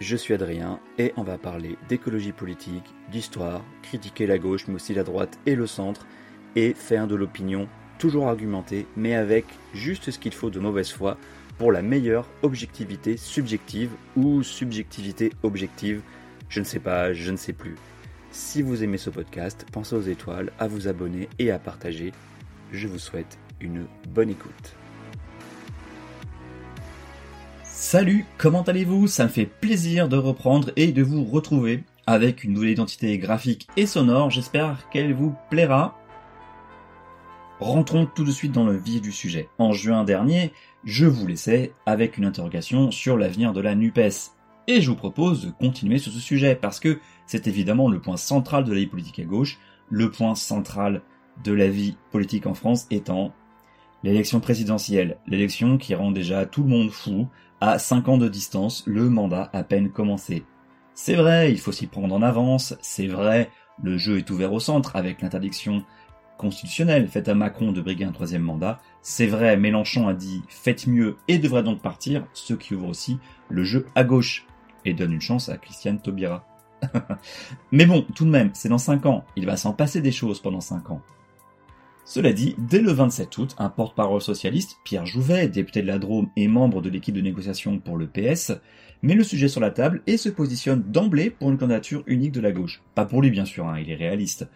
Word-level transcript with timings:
Je 0.00 0.16
suis 0.16 0.32
Adrien 0.32 0.80
et 0.96 1.12
on 1.18 1.22
va 1.22 1.36
parler 1.36 1.76
d'écologie 1.90 2.32
politique, 2.32 2.94
d'histoire, 3.12 3.62
critiquer 3.82 4.26
la 4.26 4.38
gauche 4.38 4.66
mais 4.66 4.74
aussi 4.74 4.94
la 4.94 5.04
droite 5.04 5.38
et 5.44 5.54
le 5.54 5.66
centre 5.66 6.06
et 6.56 6.72
faire 6.72 7.06
de 7.06 7.14
l'opinion 7.14 7.68
toujours 7.98 8.28
argumentée 8.28 8.86
mais 8.96 9.14
avec 9.14 9.44
juste 9.74 10.10
ce 10.10 10.18
qu'il 10.18 10.32
faut 10.32 10.48
de 10.48 10.58
mauvaise 10.58 10.90
foi 10.90 11.18
pour 11.58 11.70
la 11.70 11.82
meilleure 11.82 12.26
objectivité 12.42 13.18
subjective 13.18 13.90
ou 14.16 14.42
subjectivité 14.42 15.34
objective, 15.42 16.00
je 16.48 16.60
ne 16.60 16.64
sais 16.64 16.80
pas, 16.80 17.12
je 17.12 17.30
ne 17.30 17.36
sais 17.36 17.52
plus. 17.52 17.74
Si 18.30 18.62
vous 18.62 18.82
aimez 18.82 18.96
ce 18.96 19.10
podcast, 19.10 19.66
pensez 19.70 19.94
aux 19.94 20.00
étoiles, 20.00 20.50
à 20.58 20.66
vous 20.66 20.88
abonner 20.88 21.28
et 21.38 21.50
à 21.50 21.58
partager. 21.58 22.12
Je 22.72 22.88
vous 22.88 22.98
souhaite 22.98 23.38
une 23.60 23.84
bonne 24.08 24.30
écoute. 24.30 24.74
Salut, 27.92 28.24
comment 28.38 28.62
allez-vous? 28.62 29.08
Ça 29.08 29.24
me 29.24 29.28
fait 29.28 29.46
plaisir 29.46 30.08
de 30.08 30.16
reprendre 30.16 30.70
et 30.76 30.92
de 30.92 31.02
vous 31.02 31.24
retrouver 31.24 31.82
avec 32.06 32.44
une 32.44 32.52
nouvelle 32.52 32.70
identité 32.70 33.18
graphique 33.18 33.66
et 33.76 33.84
sonore. 33.84 34.30
J'espère 34.30 34.88
qu'elle 34.90 35.12
vous 35.12 35.34
plaira. 35.50 35.98
Rentrons 37.58 38.06
tout 38.06 38.22
de 38.22 38.30
suite 38.30 38.52
dans 38.52 38.64
le 38.64 38.76
vif 38.76 39.00
du 39.00 39.10
sujet. 39.10 39.48
En 39.58 39.72
juin 39.72 40.04
dernier, 40.04 40.52
je 40.84 41.04
vous 41.04 41.26
laissais 41.26 41.72
avec 41.84 42.16
une 42.16 42.26
interrogation 42.26 42.92
sur 42.92 43.16
l'avenir 43.16 43.52
de 43.52 43.60
la 43.60 43.74
NUPES. 43.74 44.36
Et 44.68 44.80
je 44.80 44.88
vous 44.88 44.96
propose 44.96 45.46
de 45.46 45.50
continuer 45.50 45.98
sur 45.98 46.12
ce 46.12 46.20
sujet 46.20 46.54
parce 46.54 46.78
que 46.78 47.00
c'est 47.26 47.48
évidemment 47.48 47.90
le 47.90 48.00
point 48.00 48.16
central 48.16 48.62
de 48.62 48.72
la 48.72 48.78
vie 48.78 48.86
politique 48.86 49.18
à 49.18 49.24
gauche, 49.24 49.58
le 49.88 50.12
point 50.12 50.36
central 50.36 51.02
de 51.42 51.52
la 51.52 51.66
vie 51.66 51.96
politique 52.12 52.46
en 52.46 52.54
France 52.54 52.86
étant 52.92 53.34
l'élection 54.02 54.40
présidentielle, 54.40 55.18
l'élection 55.26 55.78
qui 55.78 55.94
rend 55.94 56.10
déjà 56.10 56.46
tout 56.46 56.62
le 56.62 56.68
monde 56.68 56.90
fou, 56.90 57.28
à 57.60 57.78
5 57.78 58.08
ans 58.08 58.18
de 58.18 58.28
distance, 58.28 58.84
le 58.86 59.10
mandat 59.10 59.50
à 59.52 59.62
peine 59.62 59.90
commencé. 59.90 60.44
C'est 60.94 61.14
vrai, 61.14 61.52
il 61.52 61.58
faut 61.58 61.72
s'y 61.72 61.86
prendre 61.86 62.14
en 62.14 62.22
avance, 62.22 62.74
c'est 62.80 63.06
vrai, 63.06 63.50
le 63.82 63.98
jeu 63.98 64.18
est 64.18 64.30
ouvert 64.30 64.52
au 64.52 64.60
centre 64.60 64.96
avec 64.96 65.22
l'interdiction 65.22 65.84
constitutionnelle 66.38 67.06
faite 67.06 67.28
à 67.28 67.34
Macron 67.34 67.70
de 67.70 67.82
briguer 67.82 68.04
un 68.04 68.12
troisième 68.12 68.42
mandat, 68.42 68.80
c'est 69.02 69.26
vrai, 69.26 69.58
Mélenchon 69.58 70.08
a 70.08 70.14
dit 70.14 70.42
faites 70.48 70.86
mieux 70.86 71.16
et 71.28 71.38
devrait 71.38 71.62
donc 71.62 71.82
partir, 71.82 72.24
ce 72.32 72.54
qui 72.54 72.74
ouvre 72.74 72.88
aussi 72.88 73.18
le 73.50 73.62
jeu 73.62 73.86
à 73.94 74.04
gauche 74.04 74.46
et 74.86 74.94
donne 74.94 75.12
une 75.12 75.20
chance 75.20 75.50
à 75.50 75.58
Christiane 75.58 76.00
Taubira. 76.00 76.46
Mais 77.72 77.84
bon, 77.84 78.06
tout 78.14 78.24
de 78.24 78.30
même, 78.30 78.50
c'est 78.54 78.70
dans 78.70 78.78
5 78.78 79.04
ans, 79.04 79.24
il 79.36 79.44
va 79.44 79.58
s'en 79.58 79.74
passer 79.74 80.00
des 80.00 80.12
choses 80.12 80.40
pendant 80.40 80.60
5 80.60 80.90
ans. 80.90 81.02
Cela 82.10 82.32
dit, 82.32 82.56
dès 82.58 82.80
le 82.80 82.90
27 82.90 83.38
août, 83.38 83.54
un 83.56 83.68
porte-parole 83.68 84.20
socialiste, 84.20 84.78
Pierre 84.82 85.06
Jouvet, 85.06 85.46
député 85.46 85.80
de 85.80 85.86
la 85.86 86.00
Drôme 86.00 86.28
et 86.34 86.48
membre 86.48 86.82
de 86.82 86.90
l'équipe 86.90 87.14
de 87.14 87.20
négociation 87.20 87.78
pour 87.78 87.96
le 87.96 88.08
PS, 88.08 88.50
met 89.02 89.14
le 89.14 89.22
sujet 89.22 89.46
sur 89.46 89.60
la 89.60 89.70
table 89.70 90.02
et 90.08 90.16
se 90.16 90.28
positionne 90.28 90.82
d'emblée 90.82 91.30
pour 91.30 91.52
une 91.52 91.56
candidature 91.56 92.02
unique 92.08 92.32
de 92.32 92.40
la 92.40 92.50
gauche. 92.50 92.82
Pas 92.96 93.04
pour 93.04 93.22
lui 93.22 93.30
bien 93.30 93.44
sûr, 93.44 93.68
hein, 93.68 93.78
il 93.78 93.92
est 93.92 93.94
réaliste. 93.94 94.48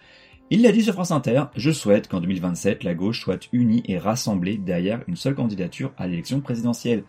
Il 0.50 0.62
l'a 0.62 0.72
dit 0.72 0.82
sur 0.82 0.94
France 0.94 1.12
Inter, 1.12 1.44
je 1.54 1.70
souhaite 1.70 2.08
qu'en 2.08 2.20
2027 2.20 2.82
la 2.82 2.96
gauche 2.96 3.20
soit 3.20 3.48
unie 3.52 3.84
et 3.86 3.98
rassemblée 3.98 4.58
derrière 4.58 5.04
une 5.06 5.14
seule 5.14 5.36
candidature 5.36 5.92
à 5.96 6.08
l'élection 6.08 6.40
présidentielle. 6.40 7.04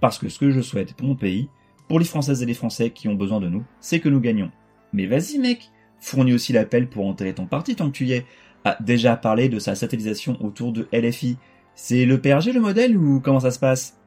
Parce 0.00 0.18
que 0.18 0.30
ce 0.30 0.38
que 0.38 0.50
je 0.50 0.62
souhaite 0.62 0.94
pour 0.94 1.08
mon 1.08 1.14
pays, 1.14 1.50
pour 1.88 1.98
les 1.98 2.06
Françaises 2.06 2.42
et 2.42 2.46
les 2.46 2.54
Français 2.54 2.88
qui 2.88 3.08
ont 3.08 3.16
besoin 3.16 3.38
de 3.38 3.50
nous, 3.50 3.64
c'est 3.80 4.00
que 4.00 4.08
nous 4.08 4.20
gagnions. 4.20 4.50
Mais 4.94 5.04
vas-y 5.04 5.38
mec, 5.38 5.70
fournis 5.98 6.32
aussi 6.32 6.54
l'appel 6.54 6.88
pour 6.88 7.06
enterrer 7.06 7.34
ton 7.34 7.44
parti 7.44 7.76
tant 7.76 7.88
que 7.90 7.96
tu 7.98 8.06
y 8.06 8.14
es 8.14 8.24
a 8.64 8.76
déjà 8.80 9.16
parlé 9.16 9.48
de 9.48 9.58
sa 9.58 9.74
satellisation 9.74 10.36
autour 10.44 10.72
de 10.72 10.88
LFI. 10.92 11.36
C'est 11.74 12.04
le 12.04 12.20
PRG 12.20 12.52
le 12.52 12.60
modèle 12.60 12.96
ou 12.96 13.20
comment 13.20 13.40
ça 13.40 13.50
se 13.50 13.58
passe? 13.58 13.98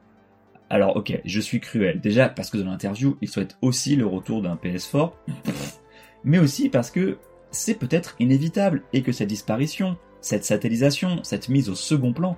Alors 0.70 0.96
ok, 0.96 1.20
je 1.24 1.40
suis 1.40 1.60
cruel. 1.60 2.00
Déjà 2.00 2.28
parce 2.28 2.50
que 2.50 2.58
dans 2.58 2.70
l'interview, 2.70 3.16
il 3.20 3.28
souhaite 3.28 3.56
aussi 3.62 3.96
le 3.96 4.06
retour 4.06 4.42
d'un 4.42 4.56
PS 4.56 4.86
fort, 4.86 5.16
mais 6.24 6.38
aussi 6.38 6.68
parce 6.68 6.90
que 6.90 7.18
c'est 7.50 7.78
peut-être 7.78 8.16
inévitable 8.18 8.82
et 8.92 9.02
que 9.02 9.12
cette 9.12 9.28
disparition, 9.28 9.96
cette 10.20 10.44
satellisation, 10.44 11.20
cette 11.22 11.48
mise 11.48 11.68
au 11.68 11.74
second 11.74 12.12
plan, 12.12 12.36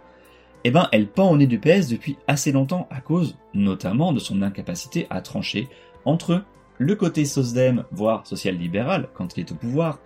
eh 0.65 0.71
ben 0.71 0.89
elle 0.93 1.07
pend 1.07 1.31
au 1.31 1.37
nez 1.37 1.47
du 1.47 1.59
PS 1.59 1.89
depuis 1.89 2.17
assez 2.27 2.53
longtemps 2.53 2.89
à 2.91 3.01
cause 3.01 3.39
notamment 3.55 4.13
de 4.13 4.19
son 4.19 4.43
incapacité 4.43 5.07
à 5.11 5.21
trancher 5.21 5.69
entre 6.05 6.45
le 6.79 6.95
côté 6.95 7.25
SOSDEM, 7.25 7.85
voire 7.91 8.27
social-libéral 8.27 9.09
quand 9.15 9.37
il 9.37 9.41
est 9.41 9.53
au 9.53 9.55
pouvoir, 9.55 10.01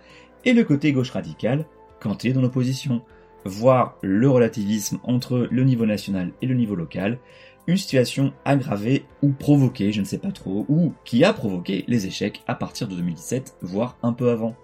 et 0.45 0.53
le 0.53 0.63
côté 0.63 0.93
gauche 0.93 1.11
radical 1.11 1.65
quand 2.01 2.23
il 2.23 2.31
est 2.31 2.33
dans 2.33 2.41
l'opposition, 2.41 3.01
voir 3.45 3.97
le 4.01 4.29
relativisme 4.29 4.99
entre 5.03 5.47
le 5.49 5.63
niveau 5.63 5.85
national 5.85 6.31
et 6.41 6.47
le 6.47 6.55
niveau 6.55 6.75
local, 6.75 7.19
une 7.67 7.77
situation 7.77 8.33
aggravée 8.43 9.05
ou 9.21 9.29
provoquée, 9.29 9.91
je 9.91 10.01
ne 10.01 10.05
sais 10.05 10.17
pas 10.17 10.31
trop, 10.31 10.65
ou 10.67 10.93
qui 11.05 11.23
a 11.23 11.31
provoqué 11.31 11.85
les 11.87 12.07
échecs 12.07 12.43
à 12.47 12.55
partir 12.55 12.87
de 12.87 12.95
2017, 12.95 13.57
voire 13.61 13.97
un 14.03 14.13
peu 14.13 14.31
avant. 14.31 14.55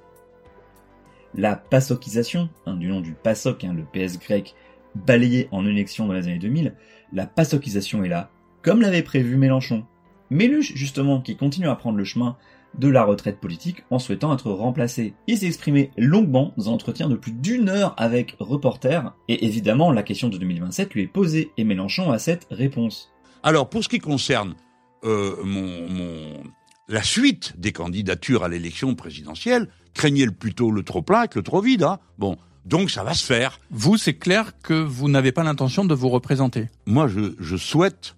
La 1.36 1.56
PASOKisation, 1.56 2.50
hein, 2.66 2.76
du 2.76 2.88
nom 2.88 3.02
du 3.02 3.14
PASOK, 3.14 3.64
hein, 3.64 3.76
le 3.76 3.84
PS 3.84 4.20
grec, 4.20 4.56
balayé 4.96 5.48
en 5.52 5.66
élection 5.66 6.08
dans 6.08 6.14
les 6.14 6.28
années 6.28 6.40
2000, 6.40 6.74
la 7.14 7.28
PASOKisation 7.28 8.04
est 8.04 8.10
là, 8.10 8.32
comme 8.64 8.82
l'avait 8.82 9.04
prévu 9.04 9.38
Mélenchon. 9.38 9.86
Méluche, 10.30 10.74
justement, 10.76 11.22
qui 11.22 11.38
continue 11.38 11.70
à 11.70 11.76
prendre 11.76 11.98
le 11.98 12.04
chemin 12.04 12.36
de 12.78 12.88
la 12.88 13.04
retraite 13.04 13.40
politique 13.40 13.84
en 13.90 14.00
souhaitant 14.00 14.34
être 14.34 14.52
remplacé. 14.52 15.14
Il 15.28 15.38
s'est 15.38 15.48
exprimé 15.48 15.92
longuement 15.98 16.54
dans 16.58 16.70
un 16.70 16.74
entretien 16.74 17.10
de 17.10 17.16
plus 17.16 17.32
d'une 17.32 17.70
heure 17.70 17.94
avec 17.98 18.36
Reporter, 18.40 19.14
et 19.28 19.46
évidemment 19.46 19.92
la 19.92 20.04
question 20.04 20.30
de 20.30 20.38
2027 20.38 20.94
lui 20.94 21.04
est 21.04 21.08
posée, 21.08 21.52
et 21.58 21.64
Mélenchon 21.64 22.12
a 22.12 22.20
cette 22.20 22.48
réponse. 22.52 23.12
Alors 23.44 23.70
pour 23.70 23.84
ce 23.84 23.90
qui 23.90 24.00
concerne 24.00 24.56
euh, 25.04 25.36
mon, 25.44 26.44
la 26.88 27.04
suite 27.04 27.60
des 27.60 27.72
candidatures 27.72 28.44
à 28.44 28.48
l'élection 28.48 28.96
présidentielle, 28.96 29.70
craignez 29.94 30.28
plutôt 30.28 30.72
le 30.72 30.84
trop 30.84 31.02
plein 31.02 31.28
que 31.28 31.40
le 31.40 31.44
trop 31.44 31.62
vide. 31.62 31.84
Hein 31.84 32.00
bon, 32.18 32.38
donc 32.66 32.92
ça 32.92 33.04
va 33.04 33.14
se 33.14 33.26
faire. 33.26 33.60
Vous, 33.72 33.98
c'est 33.98 34.16
clair 34.16 34.54
que 34.62 34.74
vous 34.74 35.10
n'avez 35.10 35.32
pas 35.32 35.44
l'intention 35.44 35.86
de 35.86 35.94
vous 35.94 36.10
représenter. 36.10 36.68
Moi, 36.86 37.08
je, 37.08 37.34
je 37.40 37.58
souhaite 37.58 38.16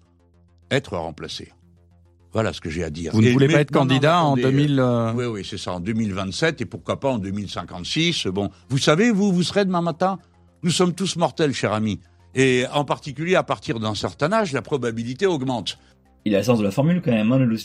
être 0.70 0.96
remplacé. 0.96 1.52
Voilà 2.32 2.52
ce 2.52 2.60
que 2.60 2.70
j'ai 2.70 2.84
à 2.84 2.90
dire. 2.90 3.12
Vous 3.12 3.22
ne 3.22 3.30
voulez 3.30 3.48
pas 3.48 3.60
être 3.60 3.72
candidat 3.72 4.22
en 4.22 4.36
2000 4.36 4.78
euh, 4.78 5.12
Oui, 5.14 5.24
oui, 5.24 5.46
c'est 5.48 5.58
ça, 5.58 5.72
en 5.72 5.80
2027 5.80 6.60
et 6.60 6.64
pourquoi 6.64 7.00
pas 7.00 7.10
en 7.10 7.18
2056. 7.18 8.28
Bon, 8.28 8.50
vous 8.68 8.78
savez, 8.78 9.10
vous, 9.10 9.32
vous 9.32 9.42
serez 9.42 9.64
demain 9.64 9.82
matin. 9.82 10.18
Nous 10.62 10.70
sommes 10.70 10.94
tous 10.94 11.16
mortels, 11.16 11.52
cher 11.52 11.72
ami. 11.72 12.00
Et 12.34 12.64
en 12.72 12.84
particulier, 12.84 13.34
à 13.34 13.42
partir 13.42 13.80
d'un 13.80 13.94
certain 13.94 14.32
âge, 14.32 14.52
la 14.52 14.62
probabilité 14.62 15.26
augmente. 15.26 15.78
Il 16.24 16.34
a 16.34 16.38
le 16.38 16.44
sens 16.44 16.58
de 16.58 16.64
la 16.64 16.70
formule 16.70 17.02
quand 17.02 17.10
même, 17.10 17.32
hein, 17.32 17.38
le 17.38 17.56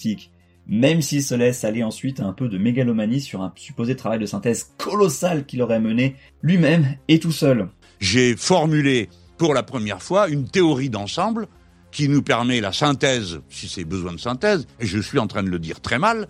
Même 0.68 1.02
s'il 1.02 1.22
se 1.22 1.36
laisse 1.36 1.64
aller 1.64 1.84
ensuite 1.84 2.20
à 2.20 2.26
un 2.26 2.34
peu 2.34 2.48
de 2.48 2.58
mégalomanie 2.58 3.22
sur 3.22 3.42
un 3.42 3.54
supposé 3.56 3.96
travail 3.96 4.18
de 4.18 4.26
synthèse 4.26 4.72
colossal 4.78 5.46
qu'il 5.46 5.62
aurait 5.62 5.80
mené 5.80 6.16
lui-même 6.42 6.96
et 7.08 7.20
tout 7.20 7.34
seul. 7.34 7.68
J'ai 8.00 8.36
formulé 8.36 9.10
pour 9.38 9.54
la 9.54 9.62
première 9.62 10.02
fois 10.02 10.30
une 10.30 10.48
théorie 10.48 10.90
d'ensemble 10.90 11.48
qui 11.96 12.10
nous 12.10 12.22
permet 12.22 12.60
la 12.60 12.74
synthèse, 12.74 13.40
si 13.50 13.70
c'est 13.70 13.86
besoin 13.86 14.12
de 14.12 14.20
synthèse, 14.20 14.68
et 14.82 14.86
je 14.86 15.00
suis 15.00 15.18
en 15.18 15.28
train 15.28 15.44
de 15.44 15.50
le 15.50 15.60
dire 15.60 15.80
très 15.80 15.98
mal, 15.98 16.28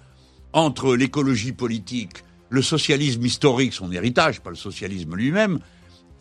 entre 0.53 0.95
l'écologie 0.95 1.53
politique, 1.53 2.23
le 2.51 2.61
socialisme 2.61 3.25
historique, 3.25 3.73
son 3.73 3.91
héritage, 3.91 4.41
pas 4.41 4.51
le 4.51 4.55
socialisme 4.55 5.15
lui-même, 5.15 5.57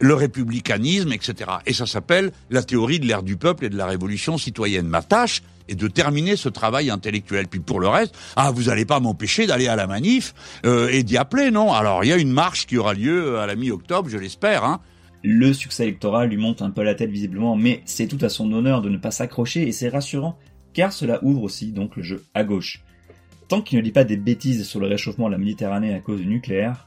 le 0.01 0.15
républicanisme, 0.15 1.13
etc. 1.13 1.51
Et 1.67 1.75
ça 1.75 1.85
s'appelle 1.85 2.33
la 2.49 2.63
théorie 2.63 3.01
de 3.01 3.07
l'ère 3.07 3.23
du 3.23 3.37
peuple 3.37 3.67
et 3.67 3.69
de 3.69 3.77
la 3.77 3.85
révolution 3.85 4.39
citoyenne. 4.39 4.89
Ma 4.89 5.03
tâche 5.03 5.43
est 5.69 5.75
de 5.75 5.89
terminer 5.89 6.37
ce 6.37 6.49
travail 6.49 6.89
intellectuel. 6.89 7.47
Puis 7.47 7.61
pour 7.61 7.81
le 7.81 7.89
reste, 7.89 8.15
ah, 8.37 8.51
vous 8.51 8.65
n'allez 8.65 8.87
pas 8.87 8.99
m'empêcher 8.99 9.47
d'aller 9.47 9.69
à 9.69 9.77
la 9.77 9.87
manif 9.87 10.33
euh, 10.65 10.89
et 10.89 11.03
d'y 11.03 11.19
appeler, 11.19 11.51
non? 11.51 11.71
Alors 11.71 12.03
il 12.03 12.09
y 12.09 12.13
a 12.15 12.17
une 12.17 12.33
marche 12.33 12.65
qui 12.65 12.79
aura 12.79 12.95
lieu 12.95 13.39
à 13.39 13.47
la 13.47 13.57
mi-octobre, 13.57 14.09
je 14.09 14.17
l'espère, 14.17 14.65
hein, 14.65 14.81
le 15.27 15.55
succès 15.55 15.85
électoral 15.85 16.29
lui 16.29 16.37
monte 16.37 16.61
un 16.61 16.71
peu 16.71 16.83
la 16.83 16.95
tête 16.95 17.11
visiblement, 17.11 17.57
mais 17.57 17.81
c'est 17.87 18.07
tout 18.07 18.19
à 18.21 18.29
son 18.29 18.53
honneur 18.53 18.83
de 18.83 18.91
ne 18.91 18.99
pas 18.99 19.11
s'accrocher 19.11 19.67
et 19.67 19.73
c'est 19.73 19.89
rassurant, 19.89 20.39
car 20.75 20.93
cela 20.93 21.19
ouvre 21.25 21.43
aussi 21.43 21.73
donc 21.73 21.97
le 21.97 22.03
jeu 22.03 22.25
à 22.35 22.45
gauche. 22.45 22.83
Tant 23.49 23.63
qu'il 23.63 23.79
ne 23.79 23.83
dit 23.83 23.91
pas 23.91 24.05
des 24.05 24.19
bêtises 24.19 24.67
sur 24.69 24.81
le 24.81 24.87
réchauffement 24.87 25.29
de 25.29 25.33
la 25.33 25.39
Méditerranée 25.39 25.95
à 25.95 26.01
cause 26.01 26.21
du 26.21 26.27
nucléaire. 26.27 26.87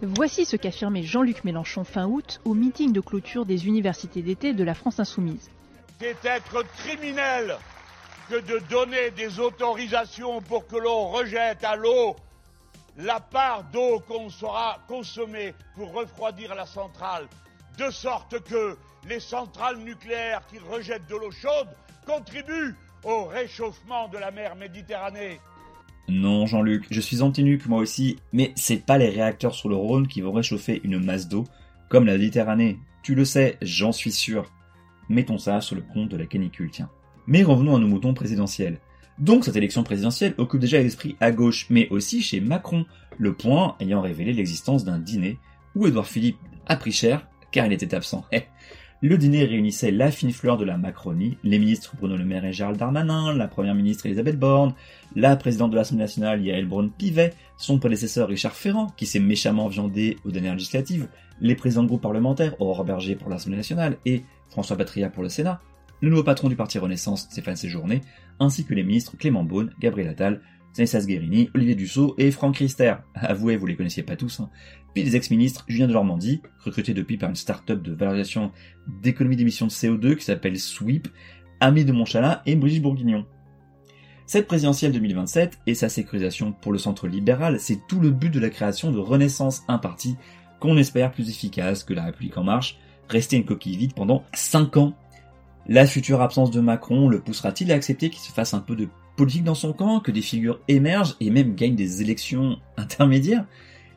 Voici 0.00 0.46
ce 0.46 0.56
qu'affirmait 0.56 1.02
Jean-Luc 1.02 1.44
Mélenchon 1.44 1.84
fin 1.84 2.06
août 2.06 2.40
au 2.46 2.54
meeting 2.54 2.90
de 2.90 3.00
clôture 3.00 3.44
des 3.44 3.66
universités 3.66 4.22
d'été 4.22 4.54
de 4.54 4.64
la 4.64 4.72
France 4.72 4.98
Insoumise. 4.98 5.50
C'est 6.00 6.16
être 6.24 6.64
criminel 6.78 7.56
que 8.30 8.36
de 8.36 8.62
donner 8.70 9.10
des 9.14 9.38
autorisations 9.38 10.40
pour 10.40 10.66
que 10.66 10.76
l'on 10.76 11.08
rejette 11.08 11.62
à 11.64 11.76
l'eau 11.76 12.16
la 12.96 13.20
part 13.20 13.64
d'eau 13.72 14.00
qu'on 14.06 14.28
sera 14.28 14.78
consommée 14.86 15.54
pour 15.74 15.92
refroidir 15.92 16.54
la 16.54 16.66
centrale, 16.66 17.26
de 17.78 17.90
sorte 17.90 18.42
que 18.44 18.76
les 19.08 19.20
centrales 19.20 19.78
nucléaires 19.78 20.42
qui 20.48 20.58
rejettent 20.58 21.08
de 21.08 21.16
l'eau 21.16 21.30
chaude 21.30 21.68
contribuent 22.06 22.74
au 23.04 23.24
réchauffement 23.24 24.08
de 24.08 24.18
la 24.18 24.30
mer 24.30 24.54
Méditerranée. 24.56 25.40
Non, 26.08 26.46
Jean-Luc, 26.46 26.86
je 26.90 27.00
suis 27.00 27.22
anti-nuque 27.22 27.66
moi 27.66 27.78
aussi, 27.78 28.18
mais 28.32 28.52
c'est 28.56 28.84
pas 28.84 28.98
les 28.98 29.08
réacteurs 29.08 29.54
sur 29.54 29.68
le 29.68 29.76
Rhône 29.76 30.08
qui 30.08 30.20
vont 30.20 30.32
réchauffer 30.32 30.80
une 30.84 31.02
masse 31.02 31.28
d'eau, 31.28 31.44
comme 31.88 32.06
la 32.06 32.12
Méditerranée. 32.12 32.78
Tu 33.02 33.14
le 33.14 33.24
sais, 33.24 33.56
j'en 33.62 33.92
suis 33.92 34.12
sûr. 34.12 34.52
Mettons 35.08 35.38
ça 35.38 35.60
sur 35.60 35.76
le 35.76 35.82
compte 35.82 36.08
de 36.08 36.16
la 36.16 36.26
canicule, 36.26 36.70
tiens. 36.70 36.90
Mais 37.26 37.42
revenons 37.42 37.76
à 37.76 37.78
nos 37.78 37.86
moutons 37.86 38.14
présidentiels. 38.14 38.78
Donc 39.18 39.44
cette 39.44 39.56
élection 39.56 39.82
présidentielle 39.82 40.34
occupe 40.38 40.60
déjà 40.60 40.80
l'esprit 40.80 41.16
à 41.20 41.30
gauche, 41.30 41.66
mais 41.70 41.88
aussi 41.90 42.22
chez 42.22 42.40
Macron, 42.40 42.86
le 43.18 43.34
point 43.34 43.76
ayant 43.80 44.00
révélé 44.00 44.32
l'existence 44.32 44.84
d'un 44.84 44.98
dîner 44.98 45.38
où 45.74 45.86
Édouard 45.86 46.06
Philippe 46.06 46.38
a 46.66 46.76
pris 46.76 46.92
cher 46.92 47.26
car 47.50 47.66
il 47.66 47.72
était 47.72 47.94
absent. 47.94 48.24
Eh, 48.32 48.42
le 49.04 49.18
dîner 49.18 49.44
réunissait 49.44 49.90
la 49.90 50.12
fine 50.12 50.30
fleur 50.30 50.56
de 50.56 50.64
la 50.64 50.78
Macronie, 50.78 51.36
les 51.42 51.58
ministres 51.58 51.94
Bruno 51.98 52.16
Le 52.16 52.24
Maire 52.24 52.44
et 52.44 52.52
Gérald 52.52 52.78
Darmanin, 52.78 53.34
la 53.34 53.48
première 53.48 53.74
ministre 53.74 54.06
Elisabeth 54.06 54.38
Borne, 54.38 54.74
la 55.16 55.34
présidente 55.34 55.72
de 55.72 55.76
l'Assemblée 55.76 56.04
nationale 56.04 56.40
Yael 56.40 56.66
Braun-Pivet, 56.66 57.34
son 57.56 57.80
prédécesseur 57.80 58.28
Richard 58.28 58.54
Ferrand, 58.54 58.86
qui 58.96 59.06
s'est 59.06 59.18
méchamment 59.18 59.66
viandé 59.66 60.18
aux 60.24 60.30
dernières 60.30 60.54
législatives, 60.54 61.08
les 61.40 61.56
présidents 61.56 61.82
de 61.82 61.88
groupe 61.88 62.02
parlementaires 62.02 62.54
Aurore 62.60 62.84
Berger 62.84 63.16
pour 63.16 63.28
l'Assemblée 63.28 63.56
nationale 63.56 63.96
et 64.06 64.22
François 64.50 64.76
Patria 64.76 65.10
pour 65.10 65.24
le 65.24 65.28
Sénat, 65.28 65.60
le 66.02 66.10
nouveau 66.10 66.24
patron 66.24 66.48
du 66.48 66.56
parti 66.56 66.78
Renaissance 66.78 67.22
Stéphane 67.30 67.56
Séjourné, 67.56 68.02
ainsi 68.40 68.64
que 68.64 68.74
les 68.74 68.82
ministres 68.82 69.16
Clément 69.16 69.44
Beaune, 69.44 69.72
Gabriel 69.80 70.10
Attal, 70.10 70.42
Stanislas 70.72 71.06
Guérini, 71.06 71.48
Olivier 71.54 71.76
Dussault 71.76 72.14
et 72.18 72.32
Franck 72.32 72.56
Rister. 72.56 72.94
Avouez, 73.14 73.56
vous 73.56 73.66
les 73.66 73.76
connaissiez 73.76 74.02
pas 74.02 74.16
tous. 74.16 74.40
Hein. 74.40 74.50
Puis 74.94 75.04
les 75.04 75.14
ex-ministres 75.14 75.64
Julien 75.68 75.86
de 75.86 75.92
Normandie, 75.92 76.42
recruté 76.58 76.92
depuis 76.92 77.18
par 77.18 77.30
une 77.30 77.36
start-up 77.36 77.80
de 77.82 77.92
valorisation 77.92 78.50
d'économie 78.88 79.36
d'émissions 79.36 79.66
de 79.66 79.70
CO2 79.70 80.16
qui 80.16 80.24
s'appelle 80.24 80.58
SWEEP, 80.58 81.06
Ami 81.60 81.84
de 81.84 81.92
Montchalin 81.92 82.42
et 82.46 82.56
Brigitte 82.56 82.82
Bourguignon. 82.82 83.24
Cette 84.26 84.48
présidentielle 84.48 84.92
2027 84.92 85.60
et 85.68 85.74
sa 85.74 85.88
sécurisation 85.88 86.52
pour 86.52 86.72
le 86.72 86.78
centre 86.78 87.06
libéral, 87.06 87.60
c'est 87.60 87.86
tout 87.86 88.00
le 88.00 88.10
but 88.10 88.30
de 88.30 88.40
la 88.40 88.50
création 88.50 88.90
de 88.90 88.98
Renaissance, 88.98 89.62
un 89.68 89.78
parti 89.78 90.16
qu'on 90.58 90.76
espère 90.78 91.12
plus 91.12 91.28
efficace 91.28 91.84
que 91.84 91.94
la 91.94 92.04
République 92.04 92.38
en 92.38 92.44
marche, 92.44 92.78
rester 93.08 93.36
une 93.36 93.44
coquille 93.44 93.76
vide 93.76 93.94
pendant 93.94 94.24
5 94.34 94.76
ans 94.78 94.94
la 95.68 95.86
future 95.86 96.20
absence 96.20 96.50
de 96.50 96.60
Macron 96.60 97.08
le 97.08 97.20
poussera-t-il 97.20 97.70
à 97.72 97.74
accepter 97.74 98.10
qu'il 98.10 98.20
se 98.20 98.32
fasse 98.32 98.54
un 98.54 98.60
peu 98.60 98.76
de 98.76 98.88
politique 99.16 99.44
dans 99.44 99.54
son 99.54 99.72
camp, 99.72 100.00
que 100.00 100.10
des 100.10 100.22
figures 100.22 100.60
émergent 100.68 101.16
et 101.20 101.30
même 101.30 101.54
gagnent 101.54 101.76
des 101.76 102.02
élections 102.02 102.58
intermédiaires? 102.76 103.46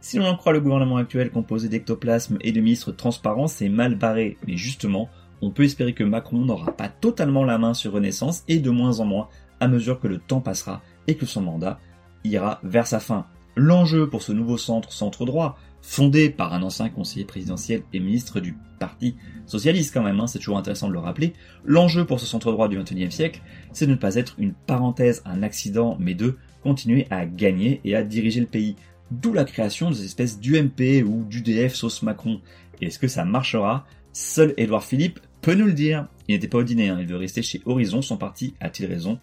Si 0.01 0.17
l'on 0.17 0.27
en 0.27 0.35
croit 0.35 0.53
le 0.53 0.61
gouvernement 0.61 0.97
actuel 0.97 1.31
composé 1.31 1.67
d'ectoplasme 1.67 2.37
et 2.41 2.51
de 2.51 2.61
ministres 2.61 2.91
transparents, 2.91 3.47
c'est 3.47 3.69
mal 3.69 3.95
barré. 3.95 4.37
Mais 4.45 4.55
justement, 4.55 5.09
on 5.41 5.49
peut 5.49 5.63
espérer 5.63 5.93
que 5.93 6.03
Macron 6.03 6.45
n'aura 6.45 6.77
pas 6.77 6.89
totalement 6.89 7.43
la 7.43 7.57
main 7.57 7.73
sur 7.73 7.93
Renaissance 7.93 8.43
et 8.47 8.59
de 8.59 8.69
moins 8.69 8.99
en 8.99 9.05
moins 9.05 9.29
à 9.59 9.67
mesure 9.67 9.99
que 9.99 10.07
le 10.07 10.19
temps 10.19 10.41
passera 10.41 10.83
et 11.07 11.15
que 11.15 11.25
son 11.25 11.41
mandat 11.41 11.79
ira 12.23 12.59
vers 12.63 12.85
sa 12.85 12.99
fin. 12.99 13.25
L'enjeu 13.55 14.07
pour 14.09 14.21
ce 14.21 14.31
nouveau 14.31 14.57
centre 14.57 14.91
centre-droit, 14.91 15.57
fondé 15.87 16.31
par 16.31 16.53
un 16.53 16.63
ancien 16.63 16.89
conseiller 16.89 17.25
présidentiel 17.25 17.83
et 17.93 17.99
ministre 17.99 18.39
du 18.39 18.57
Parti 18.79 19.15
socialiste 19.45 19.93
quand 19.93 20.01
même, 20.01 20.19
hein, 20.19 20.27
c'est 20.27 20.39
toujours 20.39 20.57
intéressant 20.57 20.87
de 20.87 20.93
le 20.93 20.99
rappeler, 20.99 21.33
l'enjeu 21.63 22.05
pour 22.05 22.19
ce 22.19 22.25
centre 22.25 22.51
droit 22.51 22.67
du 22.67 22.77
XXIe 22.77 23.11
siècle, 23.11 23.41
c'est 23.71 23.85
de 23.85 23.91
ne 23.91 23.95
pas 23.95 24.15
être 24.15 24.35
une 24.37 24.53
parenthèse, 24.53 25.21
un 25.25 25.43
accident, 25.43 25.95
mais 25.99 26.15
de 26.15 26.37
continuer 26.63 27.07
à 27.11 27.25
gagner 27.25 27.79
et 27.85 27.95
à 27.95 28.03
diriger 28.03 28.41
le 28.41 28.47
pays. 28.47 28.75
D'où 29.11 29.31
la 29.31 29.45
création 29.45 29.91
de 29.91 29.95
ces 29.95 30.05
espèces 30.05 30.39
d'UMP 30.39 31.03
ou 31.05 31.23
d'UDF 31.23 31.75
sauce 31.75 32.01
Macron. 32.01 32.41
Est-ce 32.81 32.97
que 32.97 33.07
ça 33.07 33.23
marchera? 33.23 33.85
Seul 34.11 34.55
Édouard 34.57 34.83
Philippe 34.83 35.19
peut 35.41 35.53
nous 35.53 35.67
le 35.67 35.73
dire. 35.73 36.07
Il 36.27 36.33
n'était 36.33 36.47
pas 36.47 36.57
au 36.57 36.63
dîner, 36.63 36.89
hein, 36.89 36.97
il 36.99 37.05
veut 37.05 37.15
rester 37.15 37.43
chez 37.43 37.61
Horizon, 37.65 38.01
son 38.01 38.17
parti 38.17 38.55
a-t-il 38.59 38.89
raison? 38.89 39.19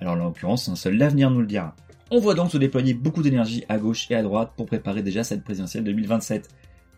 Alors 0.00 0.14
en 0.14 0.16
l'occurrence, 0.16 0.74
seul 0.74 0.96
l'avenir 0.96 1.30
nous 1.30 1.40
le 1.40 1.46
dira. 1.46 1.76
On 2.12 2.18
voit 2.18 2.34
donc 2.34 2.50
se 2.50 2.58
déployer 2.58 2.92
beaucoup 2.92 3.22
d'énergie 3.22 3.64
à 3.68 3.78
gauche 3.78 4.10
et 4.10 4.16
à 4.16 4.22
droite 4.24 4.54
pour 4.56 4.66
préparer 4.66 5.00
déjà 5.00 5.22
cette 5.22 5.44
présidentielle 5.44 5.84
2027. 5.84 6.48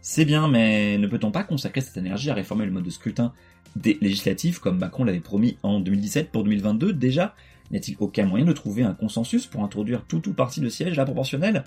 C'est 0.01 0.25
bien, 0.25 0.49
mais 0.49 0.97
ne 0.97 1.07
peut-on 1.07 1.31
pas 1.31 1.45
consacrer 1.45 1.83
cette 1.83 1.99
énergie 1.99 2.31
à 2.31 2.35
réformer 2.35 2.65
le 2.65 2.73
mode 2.73 2.85
de 2.85 2.91
scrutin 2.91 3.35
des 3.77 3.99
législatives 4.01 4.59
comme 4.59 4.79
Macron 4.79 5.05
l'avait 5.05 5.21
promis 5.21 5.59
en 5.63 5.81
2017 5.81 6.31
pour 6.31 6.45
2022 6.45 6.95
déjà 6.95 7.35
N'y 7.71 7.77
a-t-il 7.77 7.97
aucun 8.01 8.25
moyen 8.25 8.47
de 8.47 8.53
trouver 8.53 8.85
un 8.85 8.95
consensus 8.95 9.47
pour 9.47 9.63
introduire 9.63 10.03
tout 10.07 10.27
ou 10.31 10.33
partie 10.33 10.61
de 10.61 10.69
siège 10.71 10.95
à 10.95 11.03
la 11.03 11.05
proportionnelle 11.05 11.65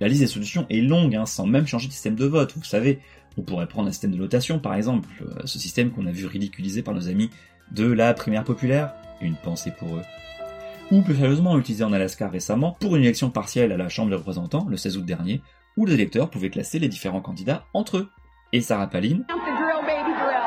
La 0.00 0.06
liste 0.06 0.20
des 0.20 0.28
solutions 0.28 0.64
est 0.70 0.80
longue, 0.80 1.16
hein, 1.16 1.26
sans 1.26 1.46
même 1.46 1.66
changer 1.66 1.88
de 1.88 1.92
système 1.92 2.14
de 2.14 2.26
vote. 2.26 2.54
Vous 2.56 2.62
savez, 2.62 3.00
on 3.36 3.42
pourrait 3.42 3.66
prendre 3.66 3.88
un 3.88 3.92
système 3.92 4.12
de 4.12 4.18
notation 4.18 4.60
par 4.60 4.74
exemple, 4.74 5.08
euh, 5.22 5.46
ce 5.46 5.58
système 5.58 5.90
qu'on 5.90 6.06
a 6.06 6.12
vu 6.12 6.26
ridiculisé 6.26 6.82
par 6.82 6.94
nos 6.94 7.08
amis 7.08 7.30
de 7.72 7.90
la 7.90 8.14
primaire 8.14 8.44
populaire. 8.44 8.94
Une 9.20 9.34
pensée 9.34 9.72
pour 9.76 9.96
eux 9.96 10.02
ou 10.90 11.02
plus 11.02 11.16
sérieusement 11.16 11.58
utilisé 11.58 11.84
en 11.84 11.92
Alaska 11.92 12.28
récemment 12.28 12.76
pour 12.80 12.96
une 12.96 13.02
élection 13.02 13.30
partielle 13.30 13.72
à 13.72 13.76
la 13.76 13.88
Chambre 13.88 14.10
des 14.10 14.16
représentants 14.16 14.66
le 14.68 14.76
16 14.76 14.96
août 14.96 15.04
dernier, 15.04 15.42
où 15.76 15.86
les 15.86 15.94
électeurs 15.94 16.30
pouvaient 16.30 16.50
classer 16.50 16.78
les 16.78 16.88
différents 16.88 17.20
candidats 17.20 17.66
entre 17.74 17.98
eux. 17.98 18.08
Et 18.52 18.60
Sarah 18.60 18.88
Palin 18.88 19.20